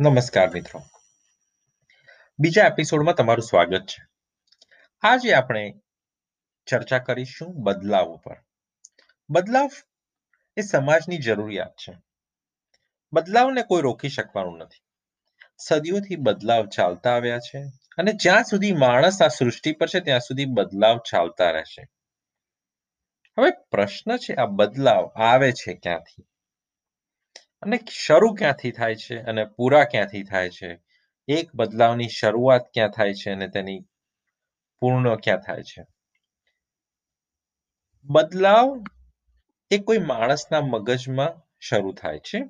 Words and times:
નમસ્કાર 0.00 0.50
મિત્રો. 0.50 0.82
બીજા 2.38 2.66
એપિસોડમાં 2.66 3.14
તમારું 3.14 3.42
સ્વાગત 3.42 3.80
છે. 3.80 4.06
આજે 5.00 5.34
આપણે 5.34 5.74
ચર્ચા 6.66 6.98
કરીશું 6.98 7.54
બદલાવ 7.54 8.04
ઉપર. 8.04 8.36
બદલાવ 9.30 9.70
એ 10.56 10.60
સમાજની 10.60 11.16
જરૂરિયાત 11.16 11.72
છે. 11.72 11.96
બદલાવને 13.12 13.62
કોઈ 13.62 13.82
રોકી 13.82 14.08
શકવાનું 14.08 14.58
નથી. 14.58 14.84
સદીઓથી 15.58 16.16
બદલાવ 16.16 16.66
ચાલતા 16.66 17.14
આવ્યા 17.14 17.38
છે 17.38 17.58
અને 17.98 18.12
જ્યાં 18.12 18.44
સુધી 18.44 18.72
માણસ 18.72 19.22
આ 19.22 19.28
સૃષ્ટિ 19.28 19.72
પર 19.72 19.88
છે 19.88 20.00
ત્યાં 20.00 20.20
સુધી 20.20 20.44
બદલાવ 20.44 20.98
ચાલતા 20.98 21.50
રહેશે. 21.50 21.82
હવે 23.38 23.50
પ્રશ્ન 23.50 24.16
છે 24.16 24.34
આ 24.34 24.46
બદલાવ 24.46 25.06
આવે 25.06 25.52
છે 25.52 25.74
ક્યાંથી? 25.74 26.26
અને 27.62 27.80
શરૂ 27.90 28.34
ક્યાંથી 28.34 28.70
થાય 28.70 28.94
છે 28.94 29.20
અને 29.20 29.44
પૂરા 29.44 29.84
ક્યાંથી 29.84 30.22
થાય 30.22 30.50
છે? 30.50 30.80
એક 31.28 31.54
બદલાવની 31.54 32.08
શરૂઆત 32.08 32.64
ક્યાં 32.74 32.88
થાય 32.88 33.14
છે 33.14 33.30
અને 33.30 33.48
તેની 33.48 33.84
પૂર્ણ 34.78 35.16
ક્યાં 35.16 35.38
થાય 35.38 35.62
છે? 35.62 35.86
બદલાવ 38.04 38.84
એ 39.70 39.78
કોઈ 39.78 39.98
માણસના 39.98 40.60
મગજમાં 40.60 41.42
શરૂ 41.60 41.92
થાય 41.92 42.18
છે. 42.18 42.44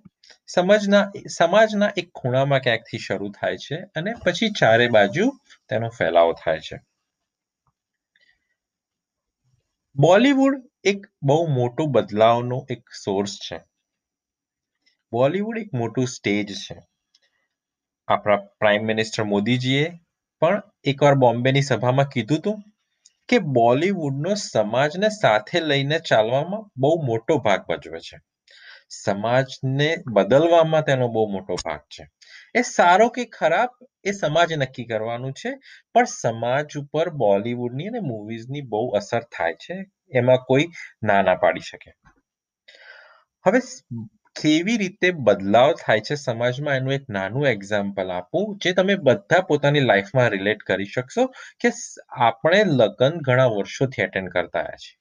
સમજના, 0.46 1.12
સમાજના 1.28 1.92
એક 1.96 2.12
ખૂણામાં 2.12 2.60
ક્યાંકથી 2.60 2.98
શરૂ 2.98 3.30
થાય 3.30 3.56
છે 3.56 3.74
અને 3.94 4.14
પછી 4.24 4.50
ચારે 4.50 4.88
બાજુ 4.88 5.40
તેનો 5.68 5.88
ફેલાવો 5.88 6.32
થાય 6.32 6.60
છે. 6.60 6.80
બોલિવૂડ 9.96 10.54
એક 10.84 11.06
બહુ 11.22 11.46
મોટો 11.46 11.86
બદલાવનો 11.86 12.66
એક 12.70 12.90
સોર્સ 13.04 13.38
છે. 13.48 13.75
બોલિવૂડ 15.16 15.58
એક 15.58 15.74
મોટું 15.74 16.06
સ્ટેજ 16.06 16.54
છે. 16.54 16.76
આપણા 18.08 18.36
પ્રાઇમ 18.60 18.82
મિનિસ્ટર 18.82 19.24
મોદીજીએ 19.24 19.84
પણ 20.42 20.62
એકવાર 20.84 21.14
બોમ્બેની 21.14 21.62
સભામાં 21.62 22.08
કીધું 22.08 22.38
હતું 22.38 22.64
કે 23.28 23.38
બોલિવૂડનો 23.38 24.34
સમાજને 24.34 25.08
સાથે 25.08 25.60
લઈને 25.60 25.98
ચાલવામાં 25.98 26.66
બહુ 26.76 26.90
મોટો 27.02 27.38
ભાગ 27.38 27.62
ભજવે 27.68 28.00
છે. 28.00 28.18
સમાજને 28.90 29.88
બદલવામાં 30.12 30.84
તેનો 30.84 31.08
બહુ 31.08 31.24
મોટો 31.32 31.54
ભાગ 31.64 31.80
છે. 31.94 32.04
એ 32.54 32.62
સારો 32.62 33.08
કે 33.08 33.24
ખરાબ 33.24 33.70
એ 34.04 34.12
સમાજ 34.12 34.52
નક્કી 34.52 34.84
કરવાનું 34.84 35.32
છે, 35.32 35.50
પણ 35.94 36.04
સમાજ 36.04 36.76
ઉપર 36.78 37.10
બોલિવૂડની 37.10 37.86
અને 37.86 38.00
મૂવીઝની 38.00 38.60
બહુ 38.60 38.88
અસર 38.90 39.22
થાય 39.36 39.54
છે, 39.54 39.76
એમાં 40.12 40.44
કોઈ 40.48 40.66
ના 41.02 41.22
ના 41.22 41.34
પાડી 41.34 41.60
શકે. 41.60 41.90
હવે 43.44 43.60
કેવી 44.36 44.76
રીતે 44.76 45.08
બદલાવ 45.26 45.70
થાય 45.78 46.02
છે 46.02 46.16
સમાજમાં 46.16 46.76
એનું 46.78 46.94
એક 46.94 47.04
નાનું 47.08 47.46
એક્ઝામ્પલ 47.50 48.10
આપું, 48.12 48.46
જે 48.60 48.72
તમે 48.74 48.96
બધા 49.00 49.46
પોતાની 49.48 49.84
લાઈફમાં 49.84 50.28
રિલેટ 50.30 50.64
કરી 50.66 50.88
શકશો 50.88 51.24
કે 51.60 51.70
આપણે 52.26 52.60
લગ્ન 52.72 53.14
ઘણા 53.22 53.48
વર્ષોથી 53.52 54.04
એટેન્ડ 54.06 54.32
કરતા 54.32 54.62
આવ્યા 54.62 54.82
છીએ. 54.82 54.96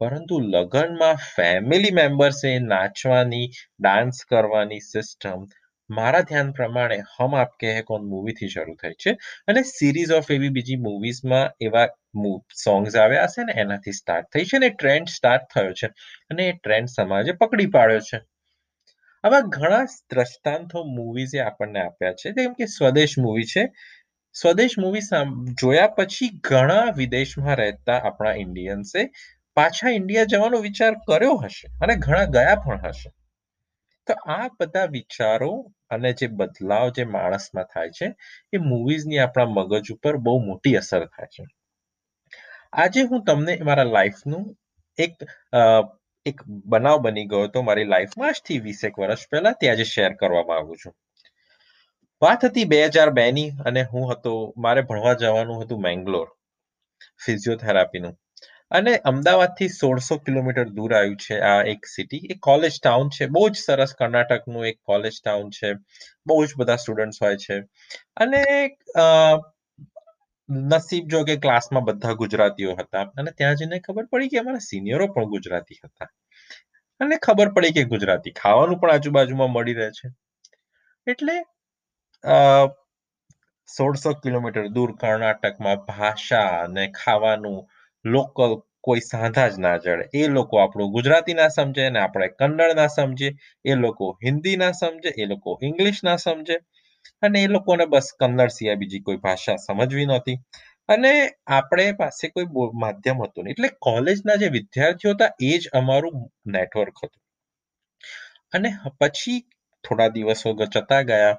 પરંતુ 0.00 0.38
લગ્નમાં 0.46 1.22
ફેમિલી 1.26 1.94
મેમ્બર્સે 1.94 2.52
નાચવાની 2.66 3.46
ડાન્સ 3.80 4.20
કરવાની 4.26 4.82
સિસ્ટમ 4.86 5.42
મારા 5.90 6.22
ધ્યાન 6.22 6.52
પ્રમાણે 6.52 7.00
હમ 7.10 7.36
આપ 7.36 7.58
કે 7.60 7.74
હે 7.74 7.82
કોન 7.82 8.06
મૂવીથી 8.08 8.50
શરૂ 8.50 8.76
થઈ 8.76 8.94
છે. 8.98 9.16
અને 9.48 9.64
સિરીઝ 9.70 10.12
ઓફ 10.12 10.30
એવી 10.30 10.52
બીજી 10.52 10.78
મૂવીઝમાં 10.82 11.46
એવા 11.62 11.86
સોંગ્સ 12.60 12.96
આવ્યા 12.98 13.28
હશે 13.28 13.44
ને 13.44 13.58
એનાથી 13.64 13.98
સ્ટાર્ટ 13.98 14.32
થઈ 14.32 14.46
છે 14.46 14.56
અને 14.56 14.70
ટ્રેન્ડ 14.72 15.12
સ્ટાર્ટ 15.12 15.50
થયો 15.52 15.76
છે. 15.80 15.92
અને 16.30 16.48
એ 16.48 16.56
ટ્રેન્ડ 16.56 16.94
સમાજે 16.94 17.36
પકડી 17.40 17.70
પાડ્યો 17.72 18.06
છે. 18.08 18.18
આવા 19.26 19.42
ઘણા 19.56 19.84
દ્રષ્ટાંતો 20.10 20.84
મૂવીઝે 20.96 21.40
આપણને 21.40 21.80
આપ્યા 21.80 22.18
છે. 22.20 22.32
જેમ 22.32 22.52
કે 22.54 22.66
સ્વદેશ 22.66 23.14
મૂવી 23.18 23.48
છે. 23.54 23.64
સ્વદેશ 24.34 24.76
મૂવી 24.78 25.04
જોયા 25.60 25.94
પછી 25.98 26.30
ઘણા 26.50 26.86
વિદેશમાં 26.96 27.56
રહેતા 27.56 27.98
આપણા 28.00 28.34
ઇન્ડિયન્સે 28.34 29.00
પાછા 29.56 29.90
ઇન્ડિયા 29.90 30.24
જવાનો 30.24 30.58
વિચાર 30.58 30.94
કર્યો 31.08 31.36
હશે 31.36 31.68
અને 31.82 31.94
ઘણા 31.96 32.24
ગયા 32.24 32.56
પણ 32.56 32.82
હશે. 32.84 33.10
તો 34.06 34.14
આ 34.32 34.48
બધા 34.60 34.84
વિચારો 34.96 35.52
અને 35.90 36.10
જે 36.12 36.26
બદલાવ 36.38 36.86
જે 36.90 37.04
માણસમાં 37.04 37.64
થાય 37.64 37.90
છે, 37.90 38.06
એ 38.52 38.56
મૂવીઝની 38.58 39.18
આપણા 39.18 39.44
મગજ 39.48 39.92
ઉપર 39.92 40.16
બહુ 40.16 40.38
મોટી 40.46 40.76
અસર 40.76 41.02
થાય 41.06 41.26
છે. 41.26 41.44
આજે 42.72 43.02
હું 43.02 43.24
તમને 43.24 43.54
મારા 43.62 43.88
લાઈફનું 43.96 44.44
એક 44.98 45.12
એક 46.26 46.42
બનાવ 46.66 46.98
બની 46.98 47.24
ગયો 47.24 47.44
હતો 47.44 47.62
મારી 47.62 47.84
લાઈફમાં 47.84 48.28
આજથી 48.28 48.58
વીસેક 48.58 48.98
વર્ષ 48.98 49.28
પહેલા, 49.30 49.52
તે 49.52 49.70
આજે 49.70 49.84
શેર 49.84 50.12
કરવા 50.12 50.44
માંગુ 50.44 50.74
છું. 50.74 50.94
વાત 52.22 52.44
હતી 52.44 52.64
બે 52.64 52.84
હજાર 52.84 53.10
બે 53.10 53.32
ની 53.32 53.50
અને 53.64 53.82
હું 53.82 54.12
હતો, 54.12 54.52
મારે 54.56 54.82
ભણવા 54.82 55.14
જવાનું 55.14 55.62
હતું 55.62 55.82
મેંગ્લોર, 55.82 56.28
ફિઝિયોથેરાપીનું. 57.24 58.16
અને 58.70 58.96
અમદાવાદથી 59.04 59.68
સોળસો 59.68 60.16
કિલોમીટર 60.18 60.68
દૂર 60.68 60.94
આવ્યું 60.94 61.16
છે 61.16 61.40
આ 61.40 61.62
એક 61.62 61.86
સિટી 61.86 62.22
એક 62.30 62.38
કોલેજ 62.40 62.80
ટાઉન 62.82 63.08
છે. 63.08 63.26
બહુ 63.26 63.48
જ 63.48 63.56
સરસ 63.56 63.94
કર્ણાટકનું 63.94 64.66
એક 64.66 64.78
કોલેજ 64.82 65.20
ટાઉન 65.24 65.50
છે. 65.50 65.74
બહુ 66.26 66.46
જ 66.46 66.48
બધા 66.56 66.76
સ્ટુડન્ટ્સ 66.76 67.22
હોય 67.22 67.36
છે. 67.36 67.60
અને 68.16 68.42
નસીબ 70.48 71.08
જો 71.08 71.24
કે 71.24 71.36
ક્લાસમાં 71.38 71.84
બધા 71.84 72.14
ગુજરાતીઓ 72.14 72.74
હતા. 72.76 73.04
અને 73.16 73.30
ત્યાં 73.32 73.56
જઈને 73.56 73.80
ખબર 73.80 74.06
પડી 74.10 74.28
કે 74.28 74.38
અમારા 74.38 74.60
સિનિયરો 74.62 75.08
પણ 75.08 75.30
ગુજરાતી 75.30 75.78
હતા. 75.78 76.08
અને 77.00 77.18
ખબર 77.18 77.48
પડી 77.54 77.72
કે 77.72 77.84
ગુજરાતી 77.86 78.34
ખાવાનું 78.34 78.80
પણ 78.80 78.92
આજુબાજુમાં 78.92 79.50
મળી 79.52 79.74
રહે 79.74 79.88
છે. 79.92 80.08
એટલે 81.06 81.36
સોળસો 83.68 84.10
કિલોમીટર 84.16 84.64
દૂર 84.70 84.90
કર્ણાટકમાં 84.96 85.82
ભાષા 85.88 86.46
અને 86.60 86.84
ખાવાનું 86.94 87.58
લોકલ 88.04 88.52
કોઈ 88.80 89.02
સાંધા 89.02 89.48
જ 89.48 89.58
ના 89.58 89.76
જડે. 89.78 90.04
એ 90.14 90.28
લોકો 90.28 90.54
આપણું 90.58 90.92
ગુજરાતી 90.92 91.34
ના 91.34 91.50
સમજે 91.50 91.86
અને 91.86 92.00
આપણે 92.00 92.28
કન્નડ 92.34 92.76
ના 92.76 92.90
સમજે. 92.90 93.28
એ 93.64 93.74
લોકો 93.76 94.06
હિન્દી 94.24 94.56
ના 94.56 94.72
સમજે. 94.74 95.10
એ 95.16 95.26
લોકો 95.26 95.58
ઇંગ્લિશ 95.62 96.00
ના 96.02 96.18
સમજે. 96.18 96.56
અને 97.22 97.42
એ 97.42 97.46
લોકોને 97.46 97.84
બસ 97.86 98.08
કન્નડ 98.20 98.48
સિવાય 98.48 98.74
બીજી 98.74 99.00
કોઈ 99.00 99.16
ભાષા 99.16 99.56
સમજવી 99.56 100.06
નહોતી. 100.06 100.36
અને 100.88 101.12
આપણે 101.46 101.92
પાસે 101.92 102.28
કોઈ 102.28 102.46
માધ્યમ 102.74 103.22
હતું 103.22 103.44
નહીં. 103.44 103.52
એટલે 103.52 103.68
કોલેજના 103.80 104.34
જે 104.34 104.48
વિદ્યાર્થીઓ 104.48 105.12
હતા, 105.14 105.30
એ 105.40 105.58
જ 105.58 105.68
અમારું 105.74 106.16
નેટવર્ક 106.46 106.96
હતું. 107.04 107.22
અને 108.52 108.68
પછી 109.00 109.40
થોડા 109.84 110.08
દિવસો 110.08 110.52
જતા 110.74 111.02
ગયા, 111.02 111.34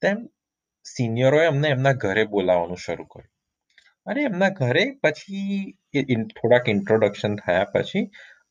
તેમ 0.00 0.16
સિનિયરોએ 0.84 1.46
અમને 1.46 1.68
એમના 1.68 1.92
ઘરે 1.92 2.24
બોલાવવાનું 2.24 2.76
શરૂ 2.76 3.04
કર્યું. 3.04 3.30
અને 4.06 4.20
એમના 4.22 4.48
ઘરે 4.48 4.84
પછી 5.02 5.72
થોડાક 6.40 6.68
ઇન્ટ્રોડક્શન 6.68 7.36
થયા 7.36 7.64
પછી 7.64 8.04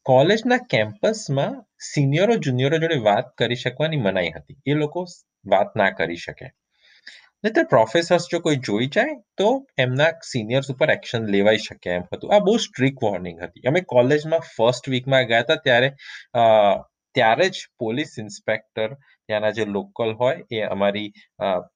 કોલેજના 0.05 0.57
કેમ્પસમાં 0.57 1.55
સિનિયરો 1.79 2.35
જુનિયરો 2.37 2.77
જોડે 2.77 2.95
વાત 2.95 3.27
કરી 3.37 3.55
શકવાની 3.55 3.97
મનાઈ 3.97 4.31
હતી. 4.31 4.57
એ 4.65 4.73
લોકો 4.73 5.05
વાત 5.45 5.75
ના 5.75 5.89
કરી 5.91 6.15
શકે. 6.15 6.47
નહીતર 7.43 7.65
પ્રોફેસર્સ 7.71 8.25
જો 8.31 8.39
કોઈ 8.45 8.57
જોઈ 8.67 8.87
જાય, 8.95 9.13
તો 9.39 9.49
એમના 9.83 10.07
સિનિયર્સ 10.29 10.69
ઉપર 10.73 10.89
એક્શન 10.95 11.27
લેવાઈ 11.35 11.61
શકે 11.65 11.91
એમ 11.97 12.05
હતું. 12.13 12.33
આ 12.35 12.39
બહુ 12.47 12.55
સ્ટ્રિક 12.63 12.97
વોર્નિંગ 13.05 13.37
હતી. 13.45 13.63
અમે 13.69 13.81
કોલેજમાં 13.93 14.43
ફર્સ્ટ 14.55 14.89
વીકમાં 14.93 15.27
ગયા 15.29 15.45
હતા, 15.45 15.59
ત્યારે 15.67 15.89
ત્યારે 17.15 17.45
જ 17.55 17.61
પોલીસ 17.83 18.11
ઇન્સ્પેક્ટર 18.23 18.89
ત્યાંના 19.27 19.53
જે 19.57 19.65
લોકલ 19.75 20.11
હોય, 20.21 20.37
એ 20.55 20.59
અમારી 20.75 21.07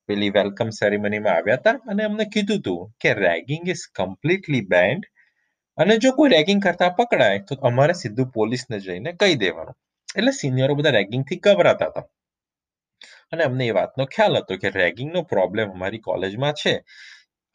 પેલી 0.08 0.32
વેલકમ 0.38 0.74
સેરેમનીમાં 0.80 1.38
આવ્યા 1.38 1.60
હતા 1.62 1.76
અને 1.94 2.04
અમને 2.10 2.26
કીધું 2.34 2.60
હતું 2.62 2.92
કે 3.06 3.14
રેગિંગ 3.26 3.72
ઇઝ 3.74 3.86
કમ્પ્લીટલી 4.00 4.64
બેન્ડ 4.74 5.08
અને 5.78 5.98
જો 6.04 6.12
કોઈ 6.20 6.34
રેગિંગ 6.36 6.62
કરતા 6.66 6.92
પકડાય, 7.00 7.40
તો 7.48 7.60
અમારે 7.70 7.96
સીધું 8.02 8.30
પોલીસને 8.38 8.82
જઈને 8.88 9.16
કહી 9.24 9.40
દેવાનું. 9.46 9.78
એટલે 10.18 10.34
સિનિયરો 10.42 10.78
બધા 10.82 10.96
રેગિંગથી 11.00 11.40
ગભરાતા 11.48 11.90
હતા. 11.94 12.06
અને 13.34 13.44
અમને 13.44 13.68
એ 13.68 13.72
વાતનો 13.72 14.06
ખ્યાલ 14.06 14.38
હતો 14.38 14.58
કે 14.58 14.70
રેગિંગનો 14.70 15.22
પ્રોબ્લેમ 15.24 15.72
અમારી 15.72 16.00
કોલેજમાં 16.00 16.54
છે. 16.54 16.74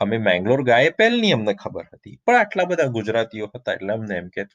અમે 0.01 0.19
મેંગ્લોર 0.19 0.63
ગાયે 0.63 0.91
પહેલની 0.91 1.33
અમને 1.33 1.55
ખબર 1.55 1.87
હતી. 1.93 2.17
પણ 2.27 2.37
આટલા 2.37 2.65
બધા 2.65 2.89
ગુજરાતીઓ 2.89 3.47
હતા 3.55 3.73
એટલે 3.73 3.93
અમને 3.93 4.17
એમ 4.17 4.29
કે 4.29 4.47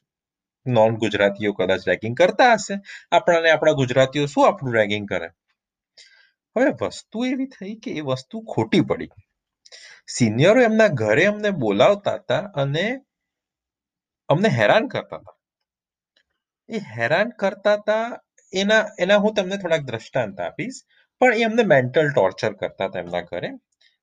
નોન 0.66 0.96
ગુજરાતીઓ 0.96 1.52
કદાચ 1.52 1.88
રેગિંગ 1.88 2.16
કરતા 2.16 2.54
હશે. 2.54 2.76
આપણને 3.12 3.50
આપણા 3.50 3.72
ગુજરાતીઓ 3.72 4.26
શું 4.26 4.46
આપણું 4.46 4.74
રેગિંગ 4.74 5.06
કરે? 5.08 5.28
હવે 6.56 6.70
વસ્તુ 6.80 7.24
એવી 7.24 7.46
થઈ 7.46 7.74
કે 7.74 7.90
એ 7.90 8.00
વસ્તુ 8.00 8.42
ખોટી 8.54 8.80
પડી. 8.80 9.12
સિનિયરો 10.08 10.60
એમના 10.62 10.88
ઘરે 10.88 11.26
અમને 11.26 11.50
બોલાવતા 11.50 12.14
હતા 12.14 12.42
અને 12.54 12.84
અમને 14.28 14.48
હેરાન 14.48 14.88
કરતા 14.88 15.18
હતા. 15.18 15.36
એ 16.68 16.78
હેરાન 16.96 17.30
કરતા 17.38 17.76
હતા 17.76 18.04
એના 18.52 18.82
એના 18.98 19.16
હું 19.16 19.34
તમને 19.34 19.56
થોડાક 19.56 19.80
દ્રષ્ટાંત 19.80 20.40
આપીશ. 20.40 20.78
પણ 21.24 21.40
એ 21.40 21.48
એમને 21.48 21.64
મેન્ટલ 21.72 22.12
ટોર્ચર 22.12 22.52
કરતા 22.60 22.88
હતા 22.88 23.02
એમના 23.02 23.24
ઘરે 23.30 23.50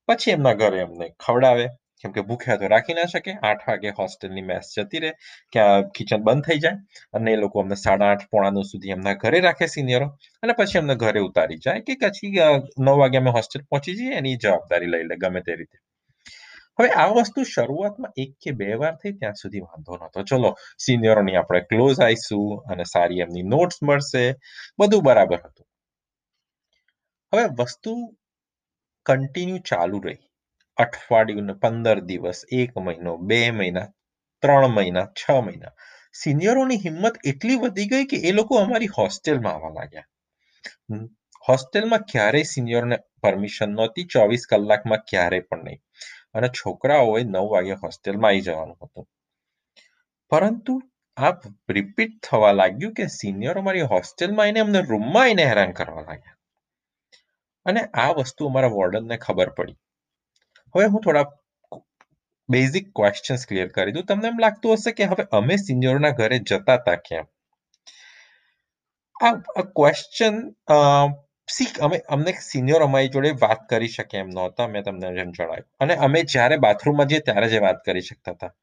પછી 0.07 0.31
એમના 0.31 0.53
ઘરે 0.53 0.79
એમને 0.85 1.07
ખવડાવે. 1.25 1.68
કેમ 2.01 2.12
કે 2.12 2.21
ભૂખ્યા 2.21 2.56
તો 2.56 2.68
રાખી 2.68 2.94
ના 2.94 3.09
શકે. 3.09 3.33
આઠ 3.50 3.65
વાગે 3.68 3.89
હોસ્ટેલની 3.97 4.41
મેસ 4.41 4.71
જતી 4.77 5.01
રહે. 5.03 5.12
ક્યાં 5.51 5.89
કિચન 5.97 6.23
બંધ 6.23 6.47
થઈ 6.47 6.59
જાય 6.59 6.77
અને 7.13 7.31
એ 7.31 7.35
લોકો 7.35 7.62
અમને 7.63 7.75
સાડા 7.75 8.09
આઠ 8.12 8.25
પોણા 8.31 8.50
નવ 8.50 8.63
સુધી 8.63 8.89
એમના 8.89 9.13
ઘરે 9.13 9.39
રાખે 9.39 9.68
સિનિયરો 9.68 10.07
અને 10.44 10.53
પછી 10.53 10.79
અમને 10.79 10.95
ઘરે 10.95 11.19
ઉતારી 11.19 11.57
જાય 11.57 11.85
કે 11.88 11.97
પછી 12.01 12.33
નવ 12.79 12.97
વાગે 12.97 13.18
અમે 13.18 13.29
હોસ્ટેલ 13.29 13.62
પહોંચી 13.69 13.95
જઈએ, 13.95 14.13
એની 14.15 14.35
જવાબદારી 14.38 14.88
લઈ 14.88 15.03
લે 15.03 15.15
ગમે 15.15 15.41
તે 15.41 15.56
રીતે. 15.56 15.77
હવે 16.79 16.89
આ 16.89 17.07
વસ્તુ 17.07 17.44
શરૂઆતમાં 17.44 18.12
એક 18.18 18.31
કે 18.44 18.51
બે 18.51 18.75
વાર 18.75 18.95
થઈ 18.95 19.12
ત્યાં 19.12 19.33
સુધી 19.33 19.59
વાંધો 19.59 19.97
નહોતો. 19.97 20.23
ચલો 20.23 20.56
સિનિયરોની 20.77 21.35
આપણે 21.35 21.62
ક્લોઝ 21.62 22.00
આવીશું 22.01 22.63
અને 22.71 22.83
સારી 22.83 23.19
એમની 23.19 23.44
નોટ્સ 23.44 23.83
મળશે. 23.83 24.23
બધું 24.79 25.03
બરાબર 25.03 25.38
હતું. 25.38 25.65
હવે 27.33 27.45
વસ્તુ 27.60 28.18
કન્ટિન્યુ 29.06 29.57
ચાલુ 29.57 30.00
રહી. 30.00 30.18
અઠવાડિયું 30.78 31.60
પંદર 31.60 32.00
દિવસ, 32.00 32.45
એક 32.51 32.78
મહિનો, 32.78 33.18
બે 33.18 33.51
મહિના, 33.51 33.88
ત્રણ 34.42 34.68
મહિના, 34.68 35.06
છ 35.06 35.31
મહિના. 35.31 35.72
સિનિયરોની 36.13 36.75
હિંમત 36.75 37.13
એટલી 37.25 37.56
વધી 37.56 37.88
ગઈ 37.88 38.06
કે 38.06 38.18
એ 38.18 38.31
લોકો 38.31 38.56
અમારી 38.56 38.88
હોસ્ટેલમાં 38.88 39.54
આવવા 39.54 39.69
લાગ્યા. 39.69 40.04
હોસ્ટેલમાં 41.50 42.00
ક્યારેય 42.00 42.44
સિનિયરને 42.44 42.98
પરમિશન 43.22 43.69
નહોતી, 43.69 44.04
ચોવીસ 44.04 44.48
કલાકમાં 44.50 45.00
ક્યારેય 45.00 45.39
પણ 45.39 45.63
નહીં. 45.63 45.81
અને 46.33 46.48
છોકરાઓએ 46.48 47.24
નવ 47.24 47.48
વાગે 47.50 47.72
હોસ્ટેલમાં 47.72 48.30
આવી 48.30 48.42
જવાનું 48.42 48.78
હતું. 48.81 49.07
પરંતુ 50.30 50.81
આ 51.18 51.31
રિપીટ 51.69 52.12
થવા 52.24 52.51
લાગ્યું 52.51 52.94
કે 52.94 53.07
સિનિયરો 53.07 53.62
મારી 53.62 53.81
હોસ્ટેલમાં 53.81 54.44
આવીને 54.44 54.60
અમને 54.60 54.81
રૂમમાં 54.81 55.24
આવીને 55.24 55.45
હેરાન 55.45 55.72
કરવા 55.72 56.01
લાગ્યા. 56.01 56.38
અને 57.66 57.81
આ 58.06 58.10
વસ્તુ 58.18 58.50
અમારા 58.50 58.74
વોર્ડનને 58.78 59.18
ખબર 59.18 59.50
પડી. 59.50 59.78
હવે 60.75 60.86
હું 60.86 61.02
થોડા 61.02 61.25
બેઝિક 62.50 62.88
ક્વેશ્ચન્સ 62.96 63.46
ક્લિયર 63.48 63.68
કરી 63.68 63.92
દઉં. 63.92 64.06
તમને 64.06 64.28
એમ 64.28 64.40
લાગતું 64.40 64.74
હશે 64.74 64.92
કે 64.92 65.10
હવે 65.12 65.28
અમે 65.31 65.56
સિનિયરોના 65.56 66.13
ઘરે 66.22 66.40
જતા 66.40 66.74
હતા 66.74 66.96
કેમ? 66.96 67.25
આ 69.24 69.34
ક્વેશ્ચન 69.80 70.40
સી 71.50 71.68
અમે, 71.81 71.98
અમને 72.10 72.31
સિનિયર 72.42 72.81
અમારી 72.81 73.08
જોડે 73.08 73.31
વાત 73.42 73.62
કરી 73.69 73.88
શકે 73.88 74.18
એમ 74.18 74.30
નહોતા. 74.30 74.68
મેં 74.68 74.84
તમને 74.84 75.14
જેમ 75.16 75.31
જણાવ્યું. 75.31 75.68
અને 75.80 75.96
અમે 76.07 76.24
જ્યારે 76.34 76.57
બાથરૂમમાં 76.57 77.07
જઈએ 77.07 77.19
ત્યારે 77.19 77.50
જ 77.50 77.62
વાત 77.68 77.80
કરી 77.86 78.02
શકતા 78.02 78.31
હતા. 78.31 78.54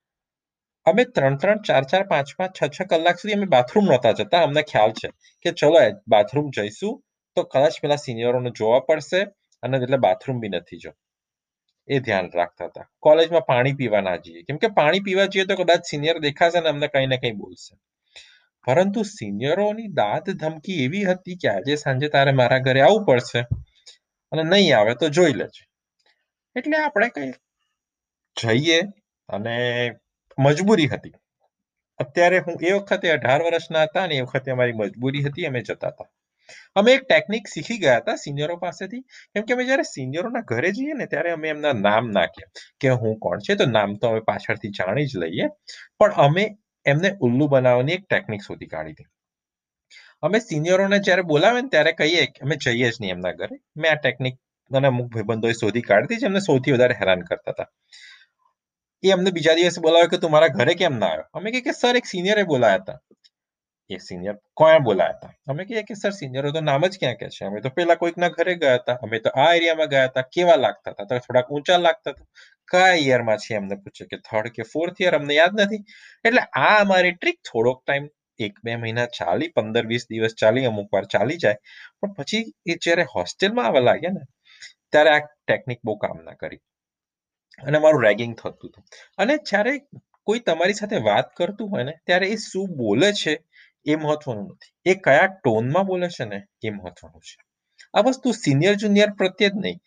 અમે 0.87 1.05
ત્રણ 1.05 1.37
ત્રણ, 1.37 1.59
ચાર 1.69 1.85
ચાર, 1.85 2.03
પાંચ 2.03 2.31
પાંચ, 2.39 2.53
છ 2.59 2.61
છ 2.77 2.87
કલાક 2.91 3.19
સુધી 3.21 3.35
અમે 3.35 3.47
બાથરૂમ 3.57 3.85
નહોતા 3.85 4.13
જતા. 4.13 4.43
અમને 4.43 4.63
ખ્યાલ 4.63 4.93
છે 5.01 5.09
કે 5.45 5.51
ચલો 5.53 5.81
બાથરૂમ 6.09 6.51
જઈશું. 6.57 6.95
તો 7.37 7.45
કદાચ 7.45 7.81
પેલા 7.83 7.97
સિનિયરોને 7.97 8.51
જોવા 8.51 8.81
પડશે 8.81 9.21
અને 9.63 9.77
એટલે 9.77 9.97
બાથરૂમ 9.97 10.41
બી 10.41 10.49
નથી 10.49 10.77
જો. 10.77 10.93
એ 11.89 11.99
ધ્યાન 11.99 12.31
રાખતા 12.35 12.67
હતા. 12.67 12.89
કોલેજમાં 12.99 13.47
પાણી 13.47 13.73
પીવા 13.73 14.01
ના 14.01 14.17
જઈએ. 14.17 14.43
કેમ 14.43 14.57
કે 14.57 14.69
પાણી 14.69 15.01
પીવા 15.01 15.27
જઈએ 15.27 15.45
તો 15.45 15.57
કદાચ 15.57 15.85
સિનિયર 15.85 16.19
દેખાશે 16.21 16.61
ને 16.61 16.69
અમને 16.69 16.89
કંઈ 16.89 17.07
ને 17.07 17.17
કઈ 17.17 17.33
બોલશે. 17.33 17.75
પરંતુ 18.65 19.03
સિનિયરોની 19.03 19.89
દાદ 19.89 20.31
ધમકી 20.31 20.85
એવી 20.85 21.05
હતી 21.05 21.37
કે 21.37 21.49
આજે 21.49 21.77
સાંજે 21.77 22.09
તારે 22.09 22.33
મારા 22.33 22.59
ઘરે 22.59 22.81
આવવું 22.81 23.05
પડશે 23.05 23.41
અને 24.33 24.43
નહીં 24.43 24.79
આવે 24.79 24.95
તો 24.95 25.09
જોઈ 25.09 25.33
લેજે. 25.33 25.63
એટલે 26.57 26.77
આપણે 26.77 27.09
કઈ 27.09 27.33
જઈએ 28.37 28.81
અને 29.29 29.55
મજબૂરી 30.39 30.87
હતી. 30.87 31.17
અત્યારે 31.99 32.39
હું 32.39 32.57
એ 32.61 32.73
વખતે 32.73 33.11
અઢાર 33.11 33.43
વર્ષના 33.43 33.83
હતા 33.83 34.03
અને 34.03 34.15
એ 34.15 34.21
વખતે 34.21 34.51
અમારી 34.51 34.73
મજબૂરી 34.73 35.23
હતી, 35.23 35.47
અમે 35.47 35.63
જતા 35.63 35.89
હતા. 35.89 36.11
અમે 36.75 36.93
એક 36.93 37.03
ટેકનિક 37.09 37.47
શીખી 37.55 37.79
ગયા 37.79 37.97
હતા 37.97 38.15
સિનિયરો 38.15 38.57
પાસેથી. 38.57 39.03
કેમ 39.35 39.43
કે 39.43 39.55
અમે 39.55 39.65
જ્યારે 39.65 39.83
સિનિયરોના 39.83 40.41
ઘરે 40.41 40.73
જઈએ 40.73 40.95
ને 40.95 41.07
ત્યારે 41.07 41.31
અમે 41.31 41.49
એમના 41.49 41.73
નામ 41.73 42.11
નાખીએ 42.11 42.47
કે 42.81 42.89
હું 42.89 43.19
કોણ 43.19 43.39
છે? 43.39 43.55
તો 43.55 43.67
નામ 43.67 43.95
તો 43.95 44.09
અમે 44.09 44.21
પાછળથી 44.21 44.69
જાણી 44.69 45.07
જ 45.07 45.17
લઈએ. 45.17 45.49
પણ 45.99 46.11
અમે 46.11 46.57
એમને 46.87 47.17
ઉલ્લુ 47.21 47.49
બનાવવાની 47.49 47.93
એક 47.93 48.05
ટેકનિક 48.09 48.43
શોધી 48.43 48.67
કાઢી 48.67 48.93
હતી. 48.93 49.09
અમે 50.23 50.39
સિનિયરોને 50.41 50.99
જ્યારે 50.99 51.23
બોલાવે 51.23 51.63
ને 51.63 51.69
ત્યારે 51.69 51.93
કહીએ 51.93 52.27
કે 52.27 52.45
અમે 52.45 52.57
જઈએ 52.57 52.91
જ 52.91 52.97
નહીં 53.01 53.11
એમના 53.11 53.33
ઘરે. 53.33 53.57
મેં 53.77 53.93
આ 53.93 53.95
ટેકનિક 53.95 54.39
અને 54.71 54.87
અમુક 54.87 55.09
ભાઈબંધોએ 55.13 55.53
શોધી 55.53 55.81
કાઢી 55.81 56.15
હતી 56.15 56.27
એમને 56.27 56.41
સૌથી 56.41 56.73
વધારે 56.73 56.95
હેરાન 56.95 57.21
કરતા 57.21 57.51
હતા. 57.51 57.69
એ 59.03 59.11
અમને 59.11 59.31
બીજા 59.31 59.55
દિવસે 59.55 59.81
બોલાવ્યો 59.81 60.09
કે 60.09 60.19
તું 60.19 60.31
મારા 60.31 60.49
ઘરે 60.49 60.75
કેમ 60.75 60.99
ના 60.99 61.07
આવ્યો? 61.07 61.29
અમે 61.33 61.51
કે, 61.51 61.73
સર, 61.73 61.97
એક 61.97 62.07
સિનિયરે 62.07 62.45
બોલાયા 62.45 62.83
હતા. 62.83 62.99
એ 63.91 63.99
સિનિયર 63.99 64.37
કોણ 64.55 64.79
બોલાયા 64.79 65.11
હતા 65.11 65.33
અમે 65.47 65.65
કહીએ 65.65 65.83
કે 65.83 65.95
સર 65.95 66.11
સિનિયરો 66.11 66.53
તો 66.53 66.61
નામ 66.61 66.87
જ 66.87 66.99
ક્યાં 66.99 67.15
કે 67.15 67.29
છે? 67.29 67.45
અમે 67.45 67.61
તો 67.61 67.69
પેલા 67.69 67.95
કોઈકના 67.95 68.29
ઘરે 68.29 68.55
ગયા 68.55 68.75
હતા. 68.75 68.95
અમે 68.95 69.19
તો 69.19 69.31
આ 69.31 69.55
એરિયામાં 69.55 69.89
ગયા 69.89 70.05
હતા. 70.05 70.21
કેવા 70.21 70.57
લાગતા 70.57 70.91
હતા? 70.91 71.19
થોડાક 71.19 71.51
ઊંચા 71.51 71.77
લાગતા 71.77 72.11
હતા. 72.11 72.25
કયા 72.71 72.95
યરમાં 72.95 73.37
છે? 73.37 73.55
એમને 73.55 73.77
પૂછે 73.77 74.05
કે 74.05 74.17
થર્ડ 74.17 74.49
કે 74.49 74.63
ફોર્થ 74.63 75.01
યર 75.01 75.15
અમને 75.15 75.35
યાદ 75.35 75.61
નથી. 75.61 75.85
એટલે 76.25 76.41
આ 76.41 76.81
અમારી 76.81 77.13
ટ્રીક 77.13 77.41
થોડોક 77.53 77.85
ટાઈમ 77.85 78.09
એક 78.39 78.55
બે 78.65 78.77
મહિના 78.77 79.07
ચાલી, 79.07 79.49
પંદર 79.49 79.87
વીસ 79.87 80.07
દિવસ 80.11 80.35
ચાલી, 80.35 80.67
અમુક 80.67 80.95
વાર 80.95 81.05
ચાલી 81.05 81.37
જાય. 81.37 81.55
પણ 82.01 82.13
પછી 82.13 82.55
એ 82.67 82.75
જ્યારે 82.75 83.03
હોસ્ટેલમાં 83.03 83.67
આવવા 83.67 83.81
લાગ્યા 83.81 84.11
ને, 84.11 84.21
ત્યારે 84.93 85.11
આ 85.11 85.19
ટેકનિક 85.19 85.81
બહુ 85.85 85.97
કામ 85.97 86.25
ના 86.25 86.33
કરી. 86.33 86.61
અને 87.67 87.79
મારું 87.79 88.03
રેગિંગ 88.03 88.37
થતું 88.37 88.71
હતું. 88.71 88.85
અને 89.19 89.37
જ્યારે 89.37 89.79
કોઈ 90.25 90.39
તમારી 90.39 90.73
સાથે 90.75 90.97
વાત 90.97 91.37
કરતું 91.37 91.71
હોય 91.71 91.83
ને, 91.83 91.93
ત્યારે 92.07 92.27
એ 92.27 92.37
શું 92.37 92.77
બોલે 92.77 93.13
છે? 93.13 93.48
એ 93.85 93.97
મહત્વનું 93.97 94.45
નથી. 94.45 94.91
એ 94.91 94.95
કયા 94.95 95.27
ટોનમાં 95.27 95.85
બોલે 95.85 96.09
છે 96.09 96.25
ને, 96.25 96.43
એ 96.63 96.71
મહત્વનું 96.71 97.21
છે. 97.21 97.43
આ 97.95 98.01
વસ્તુ 98.01 98.33
સિનિયર 98.33 98.75
જુનિયર 98.75 99.11
પ્રત્યે 99.11 99.49
જ 99.49 99.53
નહીં. 99.55 99.81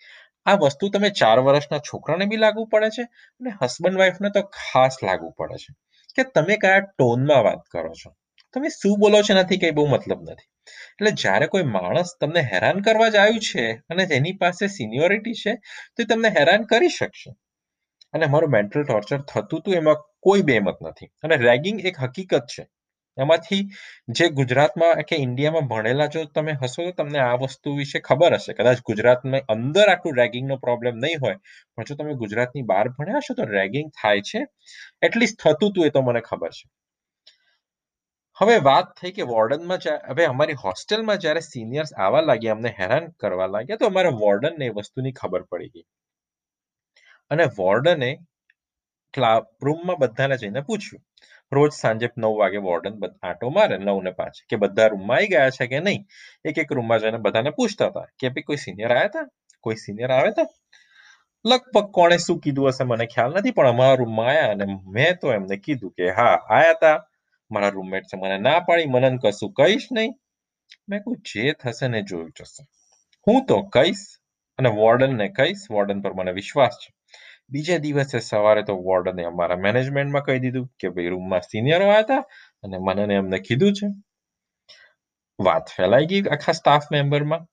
આ 0.45 0.53
વસ્તુ 0.53 0.89
તમે 0.89 1.09
ચાર 1.09 1.39
વર્ષના 1.39 1.77
છોકરાને 1.77 2.25
બી 2.25 2.37
લાગુ 2.37 2.65
પડે 2.65 2.89
છે 2.89 3.01
અને 3.03 3.51
હસબન્ડ 3.61 3.97
વાઈફને 3.97 4.29
તો 4.29 4.41
ખાસ 4.41 4.97
લાગુ 5.03 5.29
પડે 5.29 5.55
છે. 5.55 5.75
કે 6.15 6.23
તમે 6.23 6.57
કયા 6.57 6.79
ટોનમાં 6.79 7.43
વાત 7.43 7.65
કરો 7.71 7.93
છો? 7.93 8.15
તમે 8.53 8.69
શું 8.69 8.99
બોલો 8.99 9.21
છો 9.21 9.33
નથી 9.33 9.57
કઈ 9.57 9.71
બહુ 9.71 9.85
મતલબ 9.85 10.21
નથી. 10.21 10.49
એટલે 10.65 11.11
જ્યારે 11.11 11.47
કોઈ 11.47 11.63
માણસ 11.63 12.15
તમને 12.19 12.39
હેરાન 12.39 12.81
કરવા 12.81 13.09
જ 13.09 13.15
આવ્યું 13.15 13.39
છે 13.39 13.71
અને 13.71 14.05
તેની 14.05 14.31
પાસે 14.31 14.67
સિનિયોરિટી 14.67 15.33
છે, 15.33 15.55
તો 15.95 16.03
એ 16.03 16.05
તમને 16.05 16.29
હેરાન 16.29 16.63
કરી 16.63 16.89
શકશે. 16.89 17.35
અને 18.13 18.25
મારું 18.25 18.49
મેન્ટલ 18.49 18.83
ટોર્ચર 18.83 19.21
થતું 19.21 19.59
હતું 19.59 19.73
એમાં 19.73 19.95
કોઈ 20.19 20.41
બેમત 20.41 20.75
નથી. 20.81 21.05
અને 21.23 21.35
રેગિંગ 21.35 21.81
એક 21.81 21.99
હકીકત 21.99 22.45
છે. 22.59 22.69
એમાંથી 23.17 23.61
જે 24.09 24.29
ગુજરાતમાં 24.29 25.01
કે 25.03 25.15
ઇન્ડિયામાં 25.15 25.67
ભણેલા 25.67 26.07
જો 26.07 26.25
તમે 26.25 26.53
હશો, 26.61 26.85
તો 26.85 26.91
તમને 26.91 27.19
આ 27.19 27.35
વસ્તુ 27.35 27.75
વિશે 27.75 27.99
ખબર 27.99 28.33
હશે. 28.33 28.53
કદાચ 28.53 28.81
ગુજરાતમાં 28.81 29.41
અંદર 29.49 29.85
આટલું 29.89 30.15
રેગિંગનો 30.15 30.57
પ્રોબ્લેમ 30.57 30.95
નહીં 30.97 31.17
હોય, 31.21 31.37
પણ 31.75 31.83
જો 31.83 31.95
તમે 31.95 32.13
ગુજરાતની 32.13 32.61
બહાર 32.61 32.89
ભણ્યા 32.89 33.17
હશો, 33.17 33.33
તો 33.33 33.43
રેગિંગ 33.43 33.91
થાય 34.01 34.21
છે. 34.21 34.45
એટલીસ્ટ 35.01 35.41
થતું 35.41 35.69
હતું 35.71 35.85
એ 35.85 35.89
તો 35.89 36.01
મને 36.01 36.21
ખબર 36.21 36.49
છે. 36.49 36.69
હવે 38.37 38.57
વાત 38.59 38.87
થઈ 39.01 39.11
કે 39.11 39.21
વોર્ડનમાં 39.21 39.79
હવે 40.09 40.25
અમારી 40.25 40.53
હોસ્ટેલમાં 40.53 41.17
જ્યારે 41.17 41.39
સિનિયર્સ 41.39 41.93
આવવા 41.93 42.21
લાગ્યા, 42.21 42.51
અમને 42.51 42.75
હેરાન 42.79 43.09
કરવા 43.19 43.47
લાગ્યા, 43.47 43.75
તો 43.75 43.85
અમારા 43.85 44.09
વોર્ડનને 44.09 44.65
એ 44.65 44.69
વસ્તુની 44.69 45.11
ખબર 45.11 45.41
પડી 45.41 45.67
ગઈ. 45.67 45.85
અને 47.31 47.45
વોર્ડને 47.57 48.11
રૂમમાં 49.63 49.97
બધાને 49.97 50.37
જઈને 50.37 50.61
પૂછ્યું 50.61 51.03
રોજ 51.51 51.71
સાંજે 51.81 52.07
નવ 52.17 52.33
વાગે 52.41 52.59
વોર્ડન 52.67 52.95
આંટો 53.03 53.51
મારે 53.57 53.77
નવ 53.77 53.97
ને 54.07 54.11
પાંચ 54.19 54.41
કે 54.49 54.61
બધા 54.63 54.87
રૂમમાં 54.93 55.17
આવી 55.17 55.31
ગયા 55.33 55.51
છે 55.57 55.67
કે 55.71 55.79
નહીં? 55.87 56.01
એક 56.47 56.57
એક 56.63 56.71
રૂમમાં 56.77 57.03
જઈને 57.03 57.19
બધાને 57.25 57.51
પૂછતા 57.59 57.89
હતા 57.91 58.07
કે 58.19 58.33
ભાઈ 58.33 58.47
કોઈ 58.49 58.61
સિનિયર 58.65 58.91
આવ્યા 58.91 59.11
હતા 59.11 59.25
કોઈ 59.63 59.79
સિનિયર 59.85 60.11
આવ્યા 60.17 60.33
હતા 60.35 60.49
લગભગ 61.45 61.87
કોણે 61.97 62.17
શું 62.25 62.39
કીધું 62.41 62.71
હશે 62.71 62.85
મને 62.85 63.05
ખ્યાલ 63.13 63.31
નથી, 63.37 63.53
પણ 63.57 63.69
અમારા 63.73 63.99
રૂમમાં 64.01 64.27
આવ્યા 64.29 64.51
અને 64.55 64.65
મેં 64.95 65.17
તો 65.21 65.33
એમને 65.37 65.57
કીધું 65.65 65.93
કે 65.97 66.11
હા, 66.17 66.35
આયા 66.57 66.75
હતા 66.75 66.97
મારા 67.51 67.71
રૂમમેટ 67.77 68.05
છે, 68.09 68.17
મને 68.17 68.37
ના 68.47 68.59
પાડી, 68.67 68.89
મને 68.95 69.09
કશું 69.23 69.51
કહીશ 69.59 69.87
નહીં. 69.97 70.13
મેં 70.89 70.99
કહું, 71.03 71.17
જે 71.29 71.53
થશે 71.61 71.87
ને 71.93 72.01
જોયું 72.09 72.31
જશે 72.37 72.63
હું 73.27 73.39
તો 73.45 73.57
કહીશ 73.75 74.03
અને 74.59 74.69
વોર્ડનને 74.79 75.27
કહીશ 75.39 75.63
વોર્ડન 75.75 76.03
પર 76.03 76.13
મને 76.13 76.31
વિશ્વાસ 76.39 76.77
છે. 76.81 76.89
બીજે 77.51 77.77
દિવસે 77.85 78.19
સવારે 78.21 78.63
તો 78.69 78.73
વોર્ડને 78.87 79.23
અમારા 79.31 79.63
મેનેજમેન્ટમાં 79.65 80.25
કહી 80.27 80.39
દીધું 80.45 80.67
કે 80.79 80.91
ભાઈ 80.95 81.13
રૂમમાં 81.13 81.47
સિનિયરો 81.51 81.85
આવ્યા 81.87 82.03
હતા 82.03 82.21
અને 82.63 82.77
મને 82.87 83.15
એમને 83.15 83.39
કીધું 83.47 83.73
છે. 83.79 83.87
વાત 85.39 85.73
ફેલાઈ 85.75 86.07
ગઈ 86.11 86.21
આખા 86.35 86.55
સ્ટાફ 86.59 86.87
મેમ્બરમાં 86.95 87.43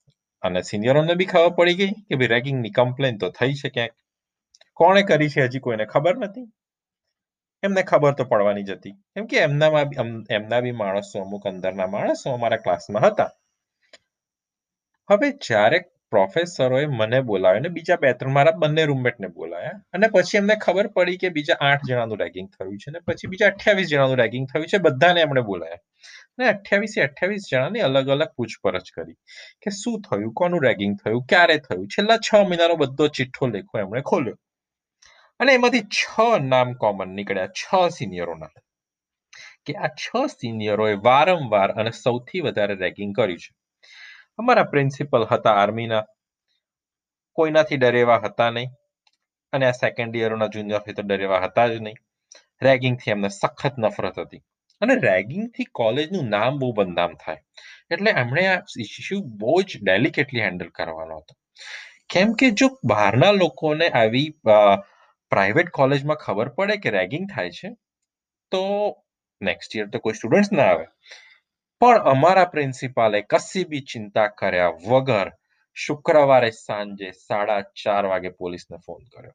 અને 0.42 0.60
સિનિયરોને 0.70 1.14
બી 1.20 1.30
ખબર 1.32 1.52
પડી 1.58 1.78
ગઈ 1.80 1.92
કે 2.08 2.14
ભાઈ 2.20 2.32
રેગિંગની 2.34 2.76
કમ્પ્લેન 2.78 3.18
તો 3.22 3.30
થઈ 3.38 3.54
છે 3.62 3.68
ક્યાંક. 3.76 3.94
કોણે 4.76 5.02
કરી 5.10 5.30
છે 5.34 5.46
હજી 5.46 5.64
કોઈને 5.66 5.86
ખબર 5.86 6.14
નથી. 6.24 6.46
એમને 7.62 7.82
ખબર 7.82 8.12
તો 8.14 8.24
પડવાની 8.24 8.66
જ 8.68 8.70
હતી. 8.78 8.94
કેમ 9.14 9.24
કે 9.26 9.36
એમનામાં 9.46 9.88
એમના 10.30 10.60
બી 10.64 10.76
માણસો 10.82 11.16
અમુક 11.22 11.46
અંદરના 11.46 11.88
માણસો 11.96 12.34
અમારા 12.34 12.62
ક્લાસમાં 12.64 13.04
હતા. 13.08 13.30
હવે 15.08 15.28
જ્યારે 15.46 15.78
પ્રોફેસરોએ 16.12 16.86
મને 16.86 17.18
બોલાવ્યો 17.22 17.60
અને 17.60 17.68
બીજા 17.68 17.96
બે 17.96 18.12
ત્રણ 18.12 18.32
મારા 18.32 18.52
બંને 18.52 18.84
રૂમમેટને 18.84 19.28
બોલાયા 19.28 19.80
અને 19.92 20.08
પછી 20.08 20.38
એમને 20.38 20.56
ખબર 20.56 20.86
પડી 20.88 21.16
કે 21.16 21.28
બીજા 21.28 21.58
આઠ 21.60 21.84
જણાનું 21.88 22.18
રેગિંગ 22.18 22.48
થયું 22.54 22.78
છે 22.78 22.90
અને 22.90 23.00
પછી 23.00 23.30
બીજા 23.32 23.46
અઠ્યાવીસ 23.46 23.88
જણાનું 23.88 24.16
રેગિંગ 24.16 24.46
થયું 24.52 24.66
છે, 24.66 24.78
બધાને 24.78 25.20
એમણે 25.20 25.42
બોલાયા. 25.42 25.82
અને 26.38 26.48
અઠ્યાવીસે 26.48 27.02
અઠ્યાવીસ 27.02 27.48
જણાની 27.50 27.80
અલગ 27.80 28.08
અલગ 28.08 28.30
પૂછપરછ 28.36 28.90
કરી 28.94 29.16
કે 29.62 29.70
શું 29.70 29.96
થયું, 30.02 30.32
કોનું 30.32 30.62
રેગિંગ 30.62 30.94
થયું, 31.02 31.22
ક્યારે 31.26 31.58
થયું? 31.58 31.86
છેલ્લા 31.88 32.18
છ 32.18 32.30
મહિનાનો 32.48 32.76
બધો 32.76 33.08
ચિઠ્ઠો 33.08 33.46
લેખો 33.46 33.78
એમણે 33.78 34.02
ખોલ્યો. 34.02 34.38
અને 35.40 35.52
એમાંથી 35.52 35.84
છ 35.98 36.02
નામ 36.42 36.74
કોમન 36.74 37.14
નીકળ્યા, 37.14 37.54
છ 37.60 37.64
સિનિયરોના 37.90 38.50
કે 39.66 39.72
આ 39.76 39.88
છ 40.02 40.06
સિનિયરોએ 40.38 40.94
વારંવાર 41.06 41.70
અને 41.80 41.90
સૌથી 41.90 42.40
વધારે 42.40 42.74
રેગિંગ 42.74 43.14
કર્યું 43.14 43.38
છે. 43.38 43.50
અમારા 44.38 44.70
પ્રિન્સિપલ 44.72 45.24
હતા 45.32 45.54
આર્મીના. 45.62 46.04
કોઈનાથી 47.38 47.76
ડરેવા 47.76 48.20
હતા 48.24 48.50
નહીં. 48.50 48.70
અને 49.52 49.66
આ 49.66 49.70
સેકન્ડ 49.70 50.16
યરોના 50.16 50.46
જુનિયરથી 50.46 50.92
તો 50.92 51.02
ડરેવા 51.02 51.40
હતા 51.40 51.66
જ 51.68 51.80
નહીં. 51.80 51.98
રેગિંગથી 52.62 53.10
એમને 53.10 53.28
સખત 53.28 53.74
નફરત 53.78 54.18
હતી. 54.18 54.42
અને 54.80 54.94
રેગિંગથી 54.94 55.64
કોલેજનું 55.64 56.28
નામ 56.28 56.58
બહુ 56.58 56.72
બદનામ 56.72 57.14
થાય. 57.14 57.42
એટલે 57.90 58.10
એમણે 58.10 58.46
આ 58.46 58.62
ઇસ્યુ 58.80 59.20
બહુ 59.42 59.62
જ 59.62 59.78
ડેલિકેટલી 59.82 60.40
હેન્ડલ 60.40 60.68
કરવાનો 60.68 61.16
હતો. 61.16 61.34
કેમ 62.10 62.32
કે 62.32 62.50
જો 62.50 62.68
બહારના 62.84 63.30
લોકોને 63.30 63.88
આવી 63.88 64.28
પ્રાઇવેટ 65.30 65.70
કોલેજમાં 65.70 66.16
ખબર 66.16 66.48
પડે 66.48 66.76
કે 66.76 66.90
રેગિંગ 66.90 67.30
થાય 67.34 67.50
છે, 67.50 67.70
તો 68.52 68.62
નેક્સ્ટ 69.42 69.76
યર 69.76 69.88
તો 69.92 69.98
કોઈ 69.98 70.12
સ્ટુડન્ટ્સ 70.12 70.52
ના 70.52 70.62
આવે. 70.62 70.86
પણ 71.80 71.98
અમારા 71.98 72.44
પ્રિન્સિપાલે 72.44 73.22
કશી 73.22 73.64
બી 73.64 73.80
ચિંતા 73.80 74.28
કર્યા 74.28 74.72
વગર 74.88 75.28
શુક્રવારે 75.74 76.50
સાંજે 76.50 77.10
સાડા 77.10 77.60
ચાર 77.60 78.06
વાગે 78.06 78.28
પોલીસને 78.28 78.76
ફોન 78.86 79.04
કર્યો 79.04 79.32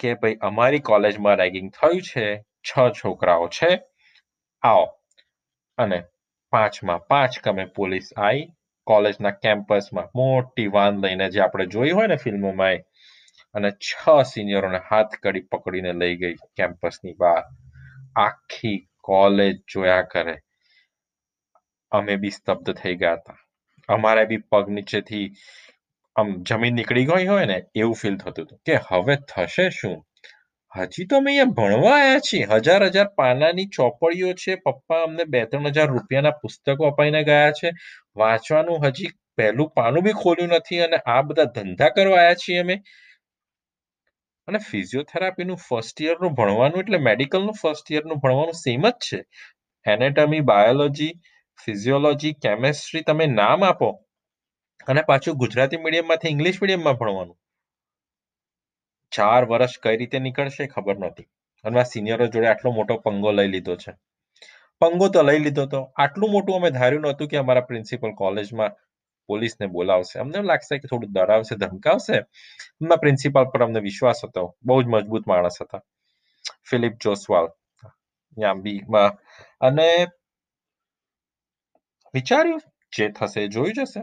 કે 0.00 0.14
ભાઈ 0.14 0.34
અમારી 0.40 0.78
કોલેજમાં 0.78 1.36
રેગિંગ 1.36 1.70
થયું 1.72 2.02
છે, 2.02 2.26
છ 2.68 2.70
છોકરાઓ 2.90 3.48
છે, 3.48 3.80
આવો. 4.62 4.86
અને 5.78 6.02
પાંચમાં 6.52 6.98
પાંચ 6.98 7.40
કમે 7.40 7.64
પોલીસ 7.64 8.10
આવી 8.16 8.46
કોલેજના 8.86 9.30
કેમ્પસમાં 9.30 10.08
મોટી 10.14 10.66
વાન 10.66 11.00
લઈને 11.00 11.30
જે 11.30 11.40
આપણે 11.40 11.66
જોઈ 11.66 11.90
હોય 11.90 12.06
ને 12.06 12.16
ફિલ્મોમાં 12.16 12.78
અને 13.54 13.70
છ 13.70 14.08
સિનિયરોને 14.22 14.80
હાથ 14.90 15.14
કડી 15.22 15.40
પકડીને 15.40 15.92
લઈ 15.92 16.16
ગઈ 16.16 16.34
કેમ્પસની 16.56 17.12
બહાર. 17.12 17.44
આખી 18.16 18.88
કોલેજ 19.00 19.56
જોયા 19.74 20.02
કરે. 20.02 20.36
અમે 21.92 22.16
બી 22.16 22.30
સ્તબ્ધ 22.30 22.74
થઈ 22.74 22.96
ગયા 22.96 23.16
હતા. 23.16 23.38
અમારે 23.88 24.26
બી 24.26 24.42
પગ 24.50 24.64
નીચેથી 24.68 25.26
આમ 26.16 26.28
જમીન 26.42 26.74
નીકળી 26.74 27.06
ગઈ 27.06 27.26
હોય 27.26 27.46
ને 27.46 27.58
એવું 27.74 27.94
ફીલ 27.94 28.16
થતું 28.16 28.44
હતું 28.44 28.58
કે 28.66 28.76
હવે 28.88 29.16
થશે 29.16 29.70
શું? 29.70 29.96
હજી 30.72 31.06
તો 31.06 31.16
અમે 31.16 31.30
અહીંયા 31.30 31.44
ભણવા 31.44 31.96
આવ્યા 31.98 32.20
છીએ. 32.20 32.46
હજાર 32.46 32.82
હજાર 32.88 33.08
પાનાની 33.16 33.66
ચોપડીઓ 33.66 34.32
છે. 34.32 34.56
પપ્પા 34.56 35.02
અમને 35.02 35.24
બે 35.24 35.44
ત્રણ 35.46 35.68
હજાર 35.68 35.88
રૂપિયાના 35.88 36.30
પુસ્તકો 36.30 36.86
અપાઈને 36.86 37.22
ગયા 37.24 37.52
છે. 37.52 37.72
વાંચવાનું 38.16 38.86
હજી 38.86 39.10
પહેલું 39.36 39.70
પાનું 39.70 40.02
બી 40.02 40.12
ખોલ્યું 40.12 40.50
નથી 40.50 40.80
અને 40.80 40.96
આ 41.06 41.22
બધા 41.22 41.44
ધંધા 41.44 41.88
કરવા 41.88 42.18
આવ્યા 42.18 42.34
છીએ 42.34 42.60
અમે. 42.60 42.76
અને 44.48 44.58
ફિઝિયોથેરાપીનું 44.58 45.56
ફર્સ્ટ 45.56 46.00
યરનું 46.00 46.34
ભણવાનું 46.34 46.80
એટલે 46.80 46.98
મેડિકલનું 46.98 47.56
ફર્સ્ટ 47.62 47.90
યરનું 47.90 48.18
ભણવાનું 48.18 48.52
સેમ 48.54 48.84
જ 48.90 48.92
છે. 49.08 49.18
એનેટમી 49.86 50.40
બાયોલોજી 50.40 51.12
ફિઝિયોલોજી 51.66 52.32
કેમેસ્ટ્રી 52.32 53.02
તમે 53.02 53.26
નામ 53.26 53.64
આપો 53.64 53.88
અને 54.86 55.02
પાછું 55.02 55.34
ગુજરાતી 55.34 55.76
મીડિયમમાંથી 55.76 56.28
ઇંગ્લિશ 56.28 56.62
મીડિયમમાં 56.62 56.94
ભણવાનું. 56.94 57.38
ચાર 59.12 59.44
વર્ષ 59.44 59.78
કઈ 59.82 59.96
રીતે 59.96 60.18
નીકળશે 60.18 60.66
ખબર 60.66 60.98
નહોતી 60.98 61.28
અને 61.64 61.80
આ 61.80 61.82
સિનિયરો 61.82 62.26
જોડે 62.26 62.48
આટલો 62.48 62.70
મોટો 62.70 62.96
પંગો 62.96 63.32
લઈ 63.32 63.46
લીધો 63.46 63.76
છે. 63.76 63.92
પંગો 64.80 65.08
તો 65.08 65.22
લઈ 65.22 65.38
લીધો 65.38 65.66
તો 65.66 65.92
આટલું 65.96 66.30
મોટું 66.30 66.56
અમે 66.56 66.70
ધાર્યું 66.70 67.02
નહોતું 67.02 67.28
કે 67.28 67.36
અમારા 67.36 67.60
પ્રિન્સિપલ 67.60 68.10
કોલેજમાં 68.10 68.70
પોલીસને 69.26 69.66
બોલાવશે. 69.66 70.18
અમને 70.18 70.42
લાગશે 70.42 70.78
કે 70.78 70.88
થોડું 70.88 71.12
ડરાવશે, 71.12 71.54
ધમકાવશે. 71.56 72.16
એમના 72.80 72.96
પ્રિન્સિપાલ 72.96 73.44
પર 73.44 73.62
અમને 73.62 73.80
વિશ્વાસ 73.80 74.24
હતો. 74.24 74.56
બહુ 74.62 74.82
જ 74.82 74.86
મજબૂત 74.86 75.24
માણસ 75.26 75.62
હતા. 75.62 75.82
ફિલિપ 76.70 76.92
જોસવાલ 77.04 77.48
યામ્બીમાં 78.38 79.10
અને 79.60 80.06
વિચાર્યું 82.18 82.62
જે 82.92 83.06
થશે 83.16 83.42
જોયું 83.54 83.78
જશે. 83.78 84.02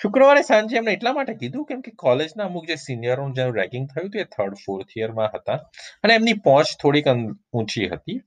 શુક્રવારે 0.00 0.42
સાંજે 0.48 0.76
એમને 0.80 0.92
એટલા 0.96 1.14
માટે 1.16 1.34
કીધું 1.40 1.64
કેમ 1.68 1.80
કે 1.86 1.92
કોલેજના 2.02 2.46
અમુક 2.50 2.66
જે 2.70 2.76
સિનિયરો 2.82 3.24
જેનું 3.38 3.56
રેગિંગ 3.60 3.86
થયું 3.92 4.06
હતું 4.08 4.20
એ 4.24 4.26
થર્ડ 4.34 4.60
ફોર્થ 4.64 4.92
યરમાં 5.00 5.30
હતા 5.34 5.58
અને 6.04 6.12
એમની 6.18 6.36
પહોંચ 6.46 6.68
થોડીક 6.82 7.08
ઊંચી 7.12 7.88
હતી. 7.94 8.18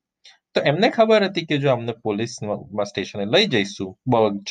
તો 0.55 0.59
એમને 0.71 0.88
ખબર 0.95 1.24
હતી 1.27 1.45
કે 1.50 1.55
જો 1.63 1.69
અમને 1.75 1.93
પોલીસમાં 2.05 2.88
સ્ટેશને 2.89 3.25
લઈ 3.33 3.47
જઈશું 3.53 3.89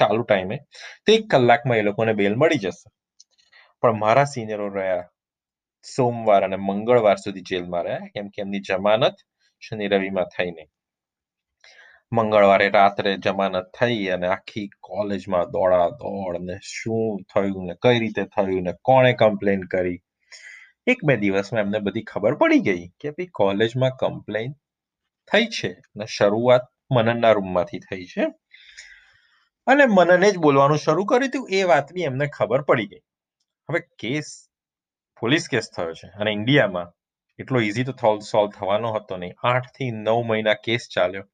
ચાલુ 0.00 0.22
ટાઈમે 0.24 0.56
તો 1.04 1.08
એક 1.16 1.24
કલાકમાં 1.32 1.80
એ 1.80 1.84
લોકોને 1.88 2.12
બેલ 2.20 2.34
મળી 2.42 2.62
જશે. 2.64 2.88
પણ 3.82 3.98
મારા 4.04 4.26
સિનિયરો 4.34 4.68
રહ્યા 4.76 5.04
સોમવાર 5.84 6.42
અને 6.46 6.58
મંગળવાર 6.68 7.18
સુધી 7.24 7.46
જેલમાં 7.50 7.84
રહ્યા, 7.86 8.08
કેમ 8.14 8.26
કે 8.34 8.38
એમની 8.44 8.62
જમાનત 8.68 9.18
શનિ 9.62 9.86
રવિમાં 9.92 10.30
થઈ 10.34 10.50
નહીં. 10.54 10.68
મંગળવારે 12.12 12.68
રાત્રે 12.68 13.16
જમાનત 13.16 13.56
થઈ 13.78 14.08
અને 14.08 14.26
આખી 14.26 14.68
કોલેજમાં 14.80 15.50
દોડા 15.50 15.88
દોડ 15.90 16.36
ને 16.40 16.58
શું 16.62 17.16
થયું 17.34 17.66
ને 17.66 17.74
કઈ 17.82 17.98
રીતે 17.98 18.24
થયું 18.24 18.62
ને 18.62 18.72
કોણે 18.82 19.12
કમ્પ્લેન 19.12 19.60
કરી? 19.60 19.98
એક 20.86 20.98
બે 21.04 21.16
દિવસમાં 21.16 21.60
એમને 21.60 21.80
બધી 21.80 22.02
ખબર 22.02 22.34
પડી 22.34 22.58
ગઈ 22.58 22.84
કે 23.00 23.10
ભાઈ 23.10 23.26
કોલેજમાં 23.26 23.96
કમ્પ્લેન 24.00 24.54
થઈ 25.28 25.46
છે 25.46 25.70
અને 25.72 26.06
શરૂઆત 26.06 26.68
મનનના 26.92 27.32
રૂમમાંથી 27.32 27.78
થઈ 27.78 28.04
છે. 28.04 28.26
અને 29.66 29.86
મનને 29.86 30.30
જ 30.32 30.38
બોલવાનું 30.38 30.78
શરૂ 30.78 31.04
કર્યું 31.04 31.28
હતું 31.28 31.48
એ 31.50 31.64
વાતની 31.64 32.02
એમને 32.02 32.26
ખબર 32.26 32.62
પડી 32.62 32.86
ગઈ. 32.86 33.04
હવે 33.68 33.80
કેસ, 33.98 34.48
પોલીસ 35.22 35.48
કેસ 35.48 35.70
થયો 35.76 35.92
છે 35.92 36.06
અને 36.06 36.30
ઇન્ડિયામાં 36.32 36.92
એટલો 37.38 37.60
ઇઝી 37.60 37.84
તો 37.84 38.20
સોલ્વ 38.20 38.50
થવાનો 38.50 38.92
હતો 38.92 39.16
નહીં. 39.16 39.34
આઠથી 39.42 39.90
નવ 39.90 40.22
મહિના 40.22 40.54
કેસ 40.54 40.88
ચાલ્યો. 40.94 41.26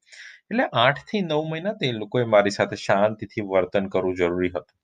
એટલે 0.50 0.64
આઠથી 0.80 1.22
નવ 1.22 1.42
મહિના 1.46 1.74
તે 1.74 1.92
લોકોએ 1.94 2.24
મારી 2.26 2.50
સાથે 2.50 2.78
શાંતિથી 2.80 3.44
વર્તન 3.48 3.88
કરવું 3.88 4.16
જરૂરી 4.16 4.50
હતું. 4.50 4.76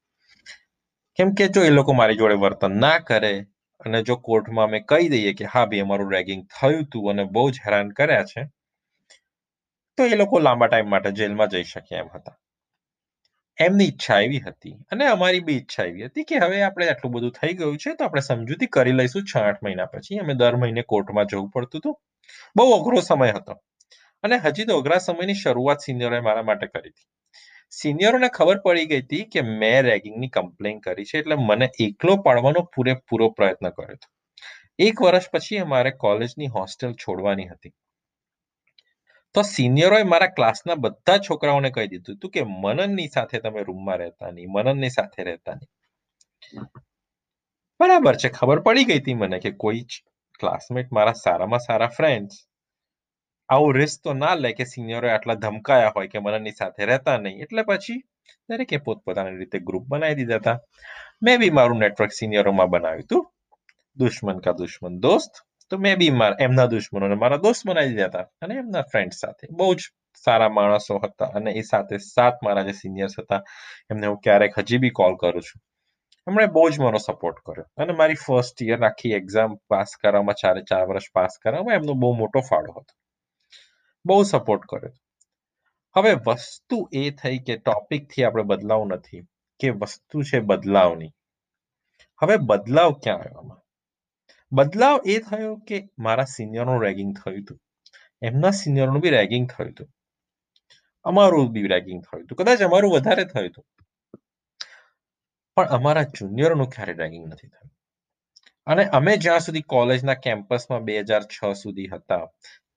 કેમ 1.19 1.35
કે 1.35 1.49
જો 1.51 1.65
એ 1.65 1.71
લોકો 1.71 1.95
મારી 1.95 2.17
જોડે 2.17 2.37
વર્તન 2.37 2.79
ના 2.79 2.99
કરે 3.03 3.33
અને 3.81 4.03
જો 4.03 4.17
કોર્ટમાં 4.23 4.69
અમે 4.69 4.81
કહી 4.87 5.09
દઈએ 5.09 5.33
કે 5.35 5.51
હા 5.55 5.67
ભાઈ 5.67 5.85
અમારું 5.87 6.11
રેગિંગ 6.11 6.43
થયું 6.55 6.83
હતું 6.83 7.11
અને 7.13 7.25
બહુ 7.31 7.45
જ 7.51 7.65
હેરાન 7.65 7.89
કર્યા 7.93 8.25
છે, 8.25 8.43
તો 9.99 10.07
એ 10.07 10.17
લોકો 10.17 10.41
લાંબા 10.41 10.69
ટાઈમ 10.69 10.89
માટે 10.89 11.13
જેલમાં 11.13 11.51
જઈ 11.51 11.65
શકે 11.65 11.95
એમ 11.95 12.09
હતા. 12.09 12.37
એમની 13.59 13.87
ઈચ્છા 13.87 14.19
એવી 14.21 14.41
હતી 14.41 14.75
અને 14.91 15.07
અમારી 15.07 15.41
બી 15.41 15.57
ઈચ્છા 15.57 15.87
એવી 15.87 16.09
હતી 16.09 16.25
કે 16.25 16.41
હવે 16.41 16.59
આપણે 16.63 16.91
આટલું 16.91 17.13
બધું 17.15 17.33
થઈ 17.33 17.55
ગયું 17.55 17.79
છે 17.79 17.95
તો 17.95 18.05
આપણે 18.05 18.23
સમજૂતી 18.23 18.69
કરી 18.69 18.93
લઈશું 18.93 19.25
છ 19.25 19.35
આઠ 19.41 19.63
મહિના 19.63 19.87
પછી. 19.87 20.19
અમે 20.19 20.35
દર 20.35 20.57
મહિને 20.57 20.83
કોર્ટમાં 20.87 21.27
જવું 21.27 21.51
પડતું 21.51 21.81
હતું. 21.81 21.97
બહુ 22.57 22.69
અઘરો 22.75 23.01
સમય 23.03 23.33
હતો. 23.33 23.55
અને 24.25 24.37
હજી 24.39 24.65
તો 24.65 24.79
અઘરા 24.79 24.99
સમયની 24.99 25.35
શરૂઆત 25.35 25.81
સિનિયરોએ 25.81 26.21
મારા 26.21 26.43
માટે 26.43 26.67
કરી 26.67 26.91
હતી. 26.91 27.09
સિનિયરોને 27.73 28.29
ખબર 28.29 28.59
પડી 28.65 28.87
ગઈ 28.87 29.03
હતી 29.03 29.25
કે 29.25 29.43
મેં 29.43 29.83
રેગિંગની 29.83 30.29
કમ્પ્લેન 30.29 30.81
કરી 30.81 31.05
છે 31.05 31.19
એટલે 31.19 31.37
મને 31.41 31.69
એકલો 31.81 32.17
પાડવાનો 32.17 32.63
પૂરેપૂરો 32.77 33.29
પ્રયત્ન 33.31 33.71
કર્યો 33.71 33.95
હતો. 33.95 34.09
એક 34.79 35.01
વર્ષ 35.01 35.31
પછી 35.31 35.59
અમારે 35.59 35.91
કોલેજની 35.91 36.47
હોસ્ટેલ 36.47 36.93
છોડવાની 36.93 37.49
હતી. 37.49 37.75
તો 39.35 39.43
સિનિયરોએ 39.43 40.05
મારા 40.05 40.27
ક્લાસના 40.27 40.75
બધા 40.75 41.19
છોકરાઓને 41.19 41.71
કહી 41.71 41.89
દીધું 41.89 42.17
હતું 42.17 42.31
કે 42.31 42.43
મનનની 42.45 43.09
સાથે 43.09 43.39
તમે 43.39 43.63
રૂમમાં 43.63 43.99
રહેતા 43.99 44.31
નહીં, 44.31 44.51
મનનની 44.51 44.91
સાથે 44.91 45.25
રહેતા 45.25 45.55
નહીં. 45.55 45.73
બરાબર 47.81 48.17
છે, 48.17 48.29
ખબર 48.29 48.63
પડી 48.63 48.85
ગઈ 48.85 48.99
હતી 48.99 49.15
મને 49.15 49.39
કે 49.39 49.53
કોઈ 49.53 49.85
ક્લાસમેટ 50.41 50.89
મારા 50.91 51.13
સારામાં 51.13 51.61
સારા 51.61 51.89
ફ્રેન્ડ્સ 51.89 52.48
આવું 53.51 53.75
રિસ્ક 53.81 53.99
તો 54.05 54.13
ના 54.23 54.35
લે 54.35 54.53
કે 54.53 54.65
સિનિયરોએ 54.75 55.13
આટલા 55.15 55.39
ધમકાયા 55.45 55.93
હોય 55.97 56.09
કે 56.13 56.19
મનનની 56.25 56.57
સાથે 56.61 56.89
રહેતા 56.91 57.19
નહીં. 57.19 57.43
એટલે 57.45 57.63
પછી 57.63 57.99
દરેકે 58.49 58.79
પોતપોતાની 58.87 59.39
રીતે 59.43 59.59
ગ્રુપ 59.69 59.85
બનાવી 59.89 60.19
દીધા 60.21 60.41
હતા. 60.43 60.59
મેં 61.23 61.37
બી 61.41 61.53
મારું 61.59 61.79
નેટવર્ક 61.85 62.13
સિનિયરોમાં 62.21 62.71
બનાવ્યું 62.71 63.05
હતું. 63.05 63.23
દુશ્મન 63.97 64.41
કા 64.45 64.57
દુશ્મન 64.63 64.99
દોસ્ત. 65.07 65.33
તો 65.71 65.79
મેં 65.79 65.97
બી 65.99 66.11
મારા, 66.11 66.39
એમના 66.41 66.67
દુશ્મનોને 66.75 67.17
મારા 67.23 67.41
દોસ્ત 67.47 67.63
બનાવી 67.67 67.97
દીધા 67.97 68.11
હતા 68.11 68.27
અને 68.43 68.55
એમના 68.65 68.85
ફ્રેન્ડ 68.93 69.13
સાથે. 69.13 69.47
બહુ 69.59 69.71
જ 69.75 69.89
સારા 70.25 70.51
માણસો 70.59 70.99
હતા 70.99 71.31
અને 71.39 71.51
એ 71.61 71.63
સાથે 71.63 71.99
સાત 72.05 72.37
મારા 72.43 72.65
જે 72.69 72.75
સિનિયર્સ 72.83 73.17
હતા, 73.23 73.41
એમને 73.91 74.07
હું 74.07 74.21
ક્યારેક 74.25 74.55
હજી 74.59 74.79
બી 74.79 74.95
કોલ 75.01 75.19
કરું 75.23 75.43
છું. 75.49 75.61
એમણે 76.27 76.47
બહુ 76.55 76.65
જ 76.71 76.81
મારો 76.85 76.99
સપોર્ટ 76.99 77.39
કર્યો 77.47 77.67
અને 77.83 77.93
મારી 78.01 78.23
ફર્સ્ટ 78.27 78.63
યર 78.71 78.81
આખી 78.85 79.13
એક્ઝામ 79.21 79.59
પાસ 79.69 79.91
કરવામાં 80.03 80.41
ચારે 80.43 80.63
ચાર 80.71 80.85
વર્ષ 80.91 81.13
પાસ 81.13 81.39
કરવામાં 81.43 81.79
એમનો 81.81 81.95
બહુ 82.03 82.11
મોટો 82.23 82.41
ફાળો 82.51 82.73
હતો. 82.79 82.93
બહુ 84.09 84.23
સપોર્ટ 84.23 84.65
કર્યો 84.67 84.97
હવે 85.97 86.13
વસ્તુ 86.27 86.89
એ 86.93 87.11
થઈ 87.11 87.39
કે 87.39 87.57
ટોપિકથી 87.57 88.25
આપણે 88.25 88.43
બદલાવ 88.43 88.85
નથી, 88.85 89.23
કે 89.61 89.71
વસ્તુ 89.71 90.23
છે 90.23 90.39
બદલાવની. 90.41 91.13
હવે 92.21 92.37
બદલાવ 92.37 92.93
ક્યાં 93.03 93.19
આવ્યો 93.19 93.63
બદલાવ 94.53 95.01
એ 95.07 95.19
થયો 95.19 95.57
કે 95.57 95.79
મારા 95.99 96.25
સિનિયરનું 96.25 96.83
રેગિંગ 96.83 97.17
થયું 97.19 97.41
હતું. 97.43 97.59
એમના 98.23 98.51
સિનિયરનું 98.51 99.01
બી 99.01 99.11
રેગિંગ 99.11 99.51
થયું 99.51 99.71
હતું. 99.71 99.89
અમારું 101.05 101.53
બી 101.53 101.69
રેગિંગ 101.69 102.01
થયું 102.03 102.25
હતું. 102.25 102.37
કદાચ 102.37 102.63
અમારું 102.63 102.93
વધારે 102.93 103.25
થયું 103.25 103.49
હતું. 103.49 103.65
પણ 105.57 105.69
અમારા 105.69 106.03
જુનિયરનું 106.03 106.71
ક્યારે 106.71 106.93
રેગિંગ 106.93 107.27
નથી 107.27 107.49
થયું? 107.49 107.78
અને 108.69 108.85
અમે 108.99 109.13
જ્યાં 109.25 109.41
સુધી 109.41 109.67
કોલેજના 109.75 110.15
કેમ્પસમાં 110.25 110.87
બે 110.89 110.97
હજાર 111.01 111.23
છ 111.35 111.53
સુધી 111.63 111.89
હતા, 111.93 112.25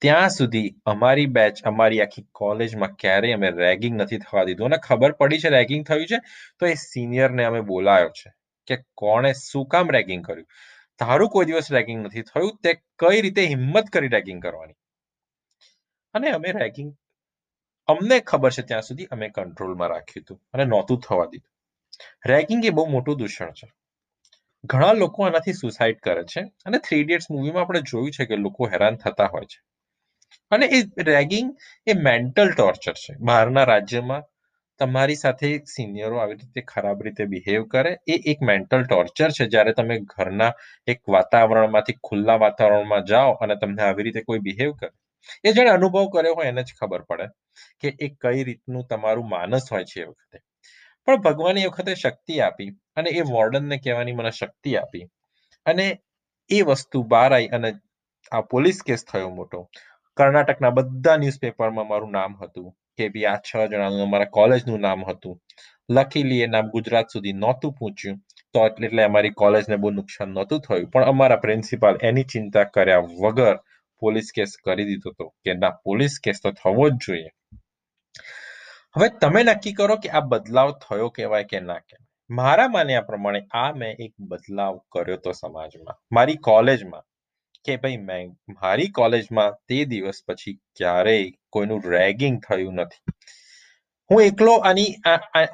ત્યાં 0.02 0.30
સુધી 0.30 0.68
અમારી 0.86 1.30
બેચ 1.38 1.62
અમારી 1.72 2.02
આખી 2.02 2.26
કોલેજમાં 2.42 2.94
ક્યારેય 3.02 3.40
અમે 3.40 3.50
રેગિંગ 3.58 3.96
નથી 4.02 4.22
થવા 4.26 4.44
દીધું. 4.50 4.68
અને 4.70 4.80
ખબર 4.88 5.12
પડી 5.20 5.42
છે 5.44 5.50
રેગિંગ 5.50 5.84
થયું 5.90 6.06
છે? 6.08 6.20
તો 6.60 6.64
એ 6.66 6.76
સિનિયરને 6.84 7.44
અમે 7.46 7.62
બોલાયો 7.72 8.12
છે 8.20 8.32
કે 8.68 8.78
કોણે 9.02 9.32
શું 9.42 9.66
કામ 9.68 9.92
રેગિંગ 9.98 10.24
કર્યું? 10.24 10.48
તારું 11.00 11.30
કોઈ 11.30 11.46
દિવસ 11.46 11.72
રેગિંગ 11.72 12.00
નથી 12.06 12.24
થયું, 12.24 12.54
તે 12.64 12.72
કઈ 13.00 13.22
રીતે 13.22 13.44
હિંમત 13.54 13.90
કરી 13.90 14.14
રેગિંગ 14.16 14.42
કરવાની? 14.42 14.78
અને 16.16 16.28
અમે 16.38 16.50
રેગિંગ 16.52 16.90
અમને 17.88 18.18
ખબર 18.32 18.52
છે 18.52 18.64
ત્યાં 18.64 18.88
સુધી 18.90 19.12
અમે 19.12 19.30
કંટ્રોલમાં 19.30 19.90
રાખ્યું 19.90 20.24
હતું 20.24 20.40
અને 20.54 20.66
નહોતું 20.66 21.00
થવા 21.00 21.26
દીધું. 21.26 21.52
રેગિંગ 22.26 22.66
એ 22.66 22.72
બહુ 22.72 22.90
મોટું 22.96 23.18
દૂષણ 23.18 23.54
છે. 23.54 23.68
ઘણા 24.64 24.94
લોકો 24.94 25.24
આનાથી 25.26 25.54
સુસાઇડ 25.54 26.00
કરે 26.00 26.24
છે 26.24 26.42
અને 26.66 26.78
થ્રી 26.78 27.00
ઇડિયટ્સ 27.00 27.30
મૂવીમાં 27.30 27.64
આપણે 27.64 27.82
જોયું 27.82 28.12
છે 28.12 28.26
કે 28.26 28.36
લોકો 28.36 28.68
હેરાન 28.68 28.96
થતા 28.96 29.26
હોય 29.26 29.46
છે. 29.46 29.60
અને 30.52 30.66
એ 30.66 30.82
રેગિંગ 31.04 31.50
એ 31.88 31.94
મેન્ટલ 32.00 32.52
ટોર્ચર 32.52 32.94
છે. 32.94 33.16
બહારના 33.20 33.64
રાજ્યમાં 33.64 34.24
તમારી 34.80 35.16
સાથે 35.16 35.50
સિનિયરો 35.66 36.18
આવી 36.18 36.34
રીતે 36.34 36.62
ખરાબ 36.62 37.02
રીતે 37.02 37.26
બિહેવ 37.26 37.64
કરે, 37.64 37.98
એ 38.08 38.16
એક 38.26 38.40
મેન્ટલ 38.42 38.84
ટોર્ચર 38.84 39.30
છે. 39.32 39.48
જ્યારે 39.48 39.74
તમે 39.74 40.00
ઘરના 40.00 40.52
એક 40.88 41.02
વાતાવરણમાંથી 41.08 41.98
ખુલ્લા 42.04 42.36
વાતાવરણમાં 42.36 43.04
જાઓ 43.06 43.32
અને 43.34 43.56
તમને 43.56 43.82
આવી 43.82 44.04
રીતે 44.04 44.22
કોઈ 44.22 44.40
બિહેવ 44.40 44.72
કરે. 44.72 44.92
એ 45.44 45.52
જેણે 45.52 45.70
અનુભવ 45.70 46.08
કર્યો 46.10 46.34
હોય 46.34 46.48
એને 46.48 46.64
જ 46.64 46.78
ખબર 46.82 47.02
પડે 47.02 47.28
કે 47.80 47.96
એ 48.00 48.08
કઈ 48.22 48.44
રીતનું 48.44 48.88
તમારું 48.88 49.30
માનસ 49.30 49.72
હોય 49.72 49.86
છે 49.86 50.02
એ 50.02 50.06
વખતે. 50.06 50.38
પણ 51.08 51.22
ભગવાને 51.22 51.62
એ 51.62 51.68
વખતે 51.68 51.94
શક્તિ 51.96 52.42
આપી 52.42 52.70
અને 52.96 53.10
એ 53.12 53.22
વોર્ડનને 53.30 53.78
કહેવાની 53.78 54.18
મને 54.18 54.32
શક્તિ 54.32 54.76
આપી. 54.78 55.06
અને 55.66 55.86
એ 56.50 56.60
વસ્તુ 56.62 57.04
બહાર 57.04 57.32
આવી 57.34 57.50
અને 57.58 57.70
આ 58.32 58.42
પોલીસ 58.52 58.80
કેસ 58.84 59.06
થયો 59.06 59.32
મોટો. 59.40 59.60
કર્ણાટકના 60.18 60.72
બધા 60.72 61.18
ન્યૂઝપેપરમાં 61.18 61.88
મારું 61.88 62.12
નામ 62.12 62.34
હતું 62.42 62.70
કે 62.98 63.10
ભી 63.14 63.26
આ 63.26 63.40
છ 63.48 63.52
જણાનું 63.72 64.04
અમારા 64.04 64.34
કોલેજનું 64.38 64.82
નામ 64.82 65.06
હતું. 65.10 65.36
લકીલી 65.90 66.42
એ 66.42 66.48
નામ 66.48 66.70
ગુજરાત 66.70 67.08
સુધી 67.10 67.34
નહોતું 67.34 67.76
પહોંચ્યું 67.80 68.18
તો 68.54 68.66
એટલે 68.68 69.04
અમારી 69.04 69.34
કોલેજને 69.42 69.78
બહુ 69.78 69.90
નુકસાન 69.92 70.30
નહોતું 70.30 70.62
થયું. 70.62 70.90
પણ 70.92 71.12
અમારા 71.14 71.44
પ્રિન્સિપાલ 71.46 72.02
એની 72.02 72.28
ચિંતા 72.34 72.66
કર્યા 72.76 73.04
વગર 73.22 73.58
પોલીસ 74.02 74.32
કેસ 74.36 74.52
કરી 74.66 74.86
દીધો 74.86 75.10
હતો 75.10 75.26
કે 75.44 75.54
ના, 75.54 75.74
પોલીસ 75.86 76.14
કેસ 76.20 76.42
તો 76.42 76.52
થવો 76.52 76.86
જ 76.90 76.94
જોઈએ. 77.06 77.30
હવે 78.96 79.08
તમે 79.22 79.42
નક્કી 79.44 79.74
કરો 79.74 79.96
કે 79.98 80.10
આ 80.12 80.22
બદલાવ 80.32 80.70
થયો 80.82 81.10
કહેવાય 81.16 81.46
કે 81.52 81.60
ના 81.62 81.82
કહેવાય. 81.82 82.08
મારા 82.30 82.70
માન્યા 82.74 83.08
પ્રમાણે 83.10 83.42
આ 83.60 83.72
મેં 83.74 83.92
એક 84.06 84.14
બદલાવ 84.30 84.80
કર્યો 84.92 85.20
તો 85.26 85.32
સમાજમાં, 85.34 85.98
મારી 86.12 86.40
કોલેજમાં, 86.48 87.06
કે 87.66 87.78
ભાઈ 87.78 88.02
મેં, 88.10 88.34
મારી 88.56 88.90
કોલેજમાં 88.92 89.56
તે 89.68 89.78
દિવસ 89.86 90.20
પછી 90.28 90.56
ક્યારેય 90.78 91.32
કોઈનું 91.50 91.82
રેગિંગ 91.94 92.40
થયું 92.48 92.82
નથી. 92.82 93.02
હું 94.10 94.22
એકલો 94.24 94.54
આની 94.70 94.90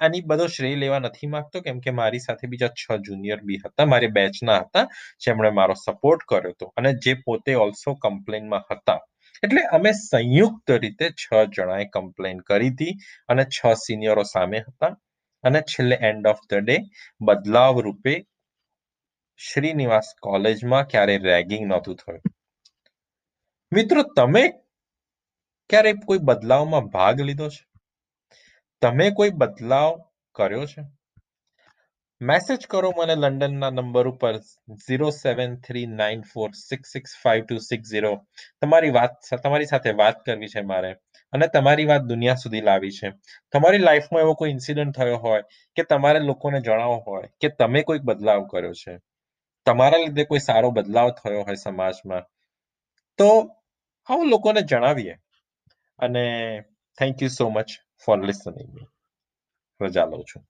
આની 0.02 0.24
બધો 0.30 0.48
શ્રેય 0.48 0.82
લેવા 0.84 1.00
નથી 1.00 1.30
માંગતો, 1.34 1.62
કેમ 1.62 1.80
કે 1.80 1.92
મારી 2.00 2.20
સાથે 2.20 2.50
બીજા 2.52 2.72
છ 2.74 2.86
જુનિયર 3.08 3.40
બી 3.48 3.60
હતા, 3.66 3.86
મારી 3.86 4.12
બેચના 4.12 4.60
હતા, 4.64 4.86
જેમણે 5.24 5.52
મારો 5.60 5.76
સપોર્ટ 5.84 6.26
કર્યો 6.30 6.54
હતો 6.56 6.72
અને 6.76 6.92
જે 7.04 7.14
પોતે 7.26 7.56
ઓલ્સો 7.66 7.96
કમ્પ્લેનમાં 8.04 8.66
હતા 8.72 9.00
એટલે 9.44 9.62
અમે 9.62 9.92
સંયુક્ત 9.92 10.72
રીતે 10.72 11.10
છ 11.10 11.34
જણાએ 11.58 11.86
કમ્પ્લેન 11.86 12.40
કરી 12.40 12.70
હતી 12.70 12.94
અને 13.28 13.46
છ 13.46 13.74
સિનિયરો 13.74 14.24
સામે 14.24 14.60
હતા. 14.60 14.98
અને 15.44 15.62
છેલ્લે 15.62 15.96
એન્ડ 15.96 16.28
ઓફ 16.28 16.40
ધ 16.50 16.54
ડે 16.54 16.78
બદલાવ 17.22 17.80
રૂપે 17.80 18.26
શ્રીનિવાસ 19.38 20.14
કોલેજમાં 20.22 20.84
ક્યારે 20.84 21.18
રેગિંગ 21.18 21.68
નહોતું 21.68 21.96
થયું. 21.96 22.22
મિત્રો, 23.72 24.04
તમે 24.16 24.44
ક્યારે 25.70 25.94
કોઈ 25.94 26.18
બદલાવમાં 26.18 26.86
ભાગ 26.88 27.22
લીધો 27.22 27.50
છે? 27.50 27.64
તમે 28.82 29.12
કોઈ 29.12 29.30
બદલાવ 29.30 30.02
કર્યો 30.36 30.66
છે? 30.66 30.97
મેસેજ 32.22 32.64
કરો 32.66 32.90
મને 32.92 33.16
લંડનના 33.16 33.70
નંબર 33.72 34.08
ઉપર 34.10 34.38
zero 34.78 35.10
seven 35.14 35.52
three 35.60 35.90
nine 35.90 36.22
four 36.24 36.48
six 36.60 36.94
six 36.96 37.12
five 37.18 37.44
two 37.44 37.58
six 37.62 37.92
zero 37.92 38.12
તમારી 38.58 38.90
વાત 38.92 39.30
તમારી 39.36 39.68
સાથે 39.68 39.94
વાત 39.96 40.24
કરવી 40.24 40.50
છે 40.50 40.64
મારે 40.64 40.90
અને 41.34 41.50
તમારી 41.50 41.86
વાત 41.86 42.08
દુનિયા 42.08 42.42
સુધી 42.42 42.64
લાવી 42.64 42.92
છે 42.94 43.12
તમારી 43.54 43.84
લાઈફમાં 43.84 44.24
એવો 44.24 44.34
કોઈ 44.36 44.52
ઇન્સિડન્ટ 44.52 44.98
થયો 44.98 45.20
હોય 45.20 45.44
કે 45.78 45.86
તમારે 45.86 46.24
લોકોને 46.24 46.60
જણાવવો 46.62 46.98
હોય 47.08 47.30
કે 47.38 47.54
તમે 47.56 47.84
કોઈક 47.84 48.04
બદલાવ 48.04 48.42
કર્યો 48.48 48.76
છે 48.76 48.98
તમારા 49.66 50.00
લીધે 50.00 50.26
કોઈ 50.26 50.42
સારો 50.42 50.74
બદલાવ 50.74 51.14
થયો 51.16 51.44
હોય 51.44 51.60
સમાજમાં 51.60 52.28
તો 53.20 53.32
હું 54.10 54.28
લોકોને 54.28 54.62
જણાવીએ 54.66 55.16
અને 56.00 56.28
thank 56.98 57.22
you 57.22 57.32
so 57.32 57.52
much 57.52 57.82
for 58.04 58.20
listening 58.26 58.78
રજા 59.82 60.08
લઉં 60.08 60.30
છું 60.30 60.44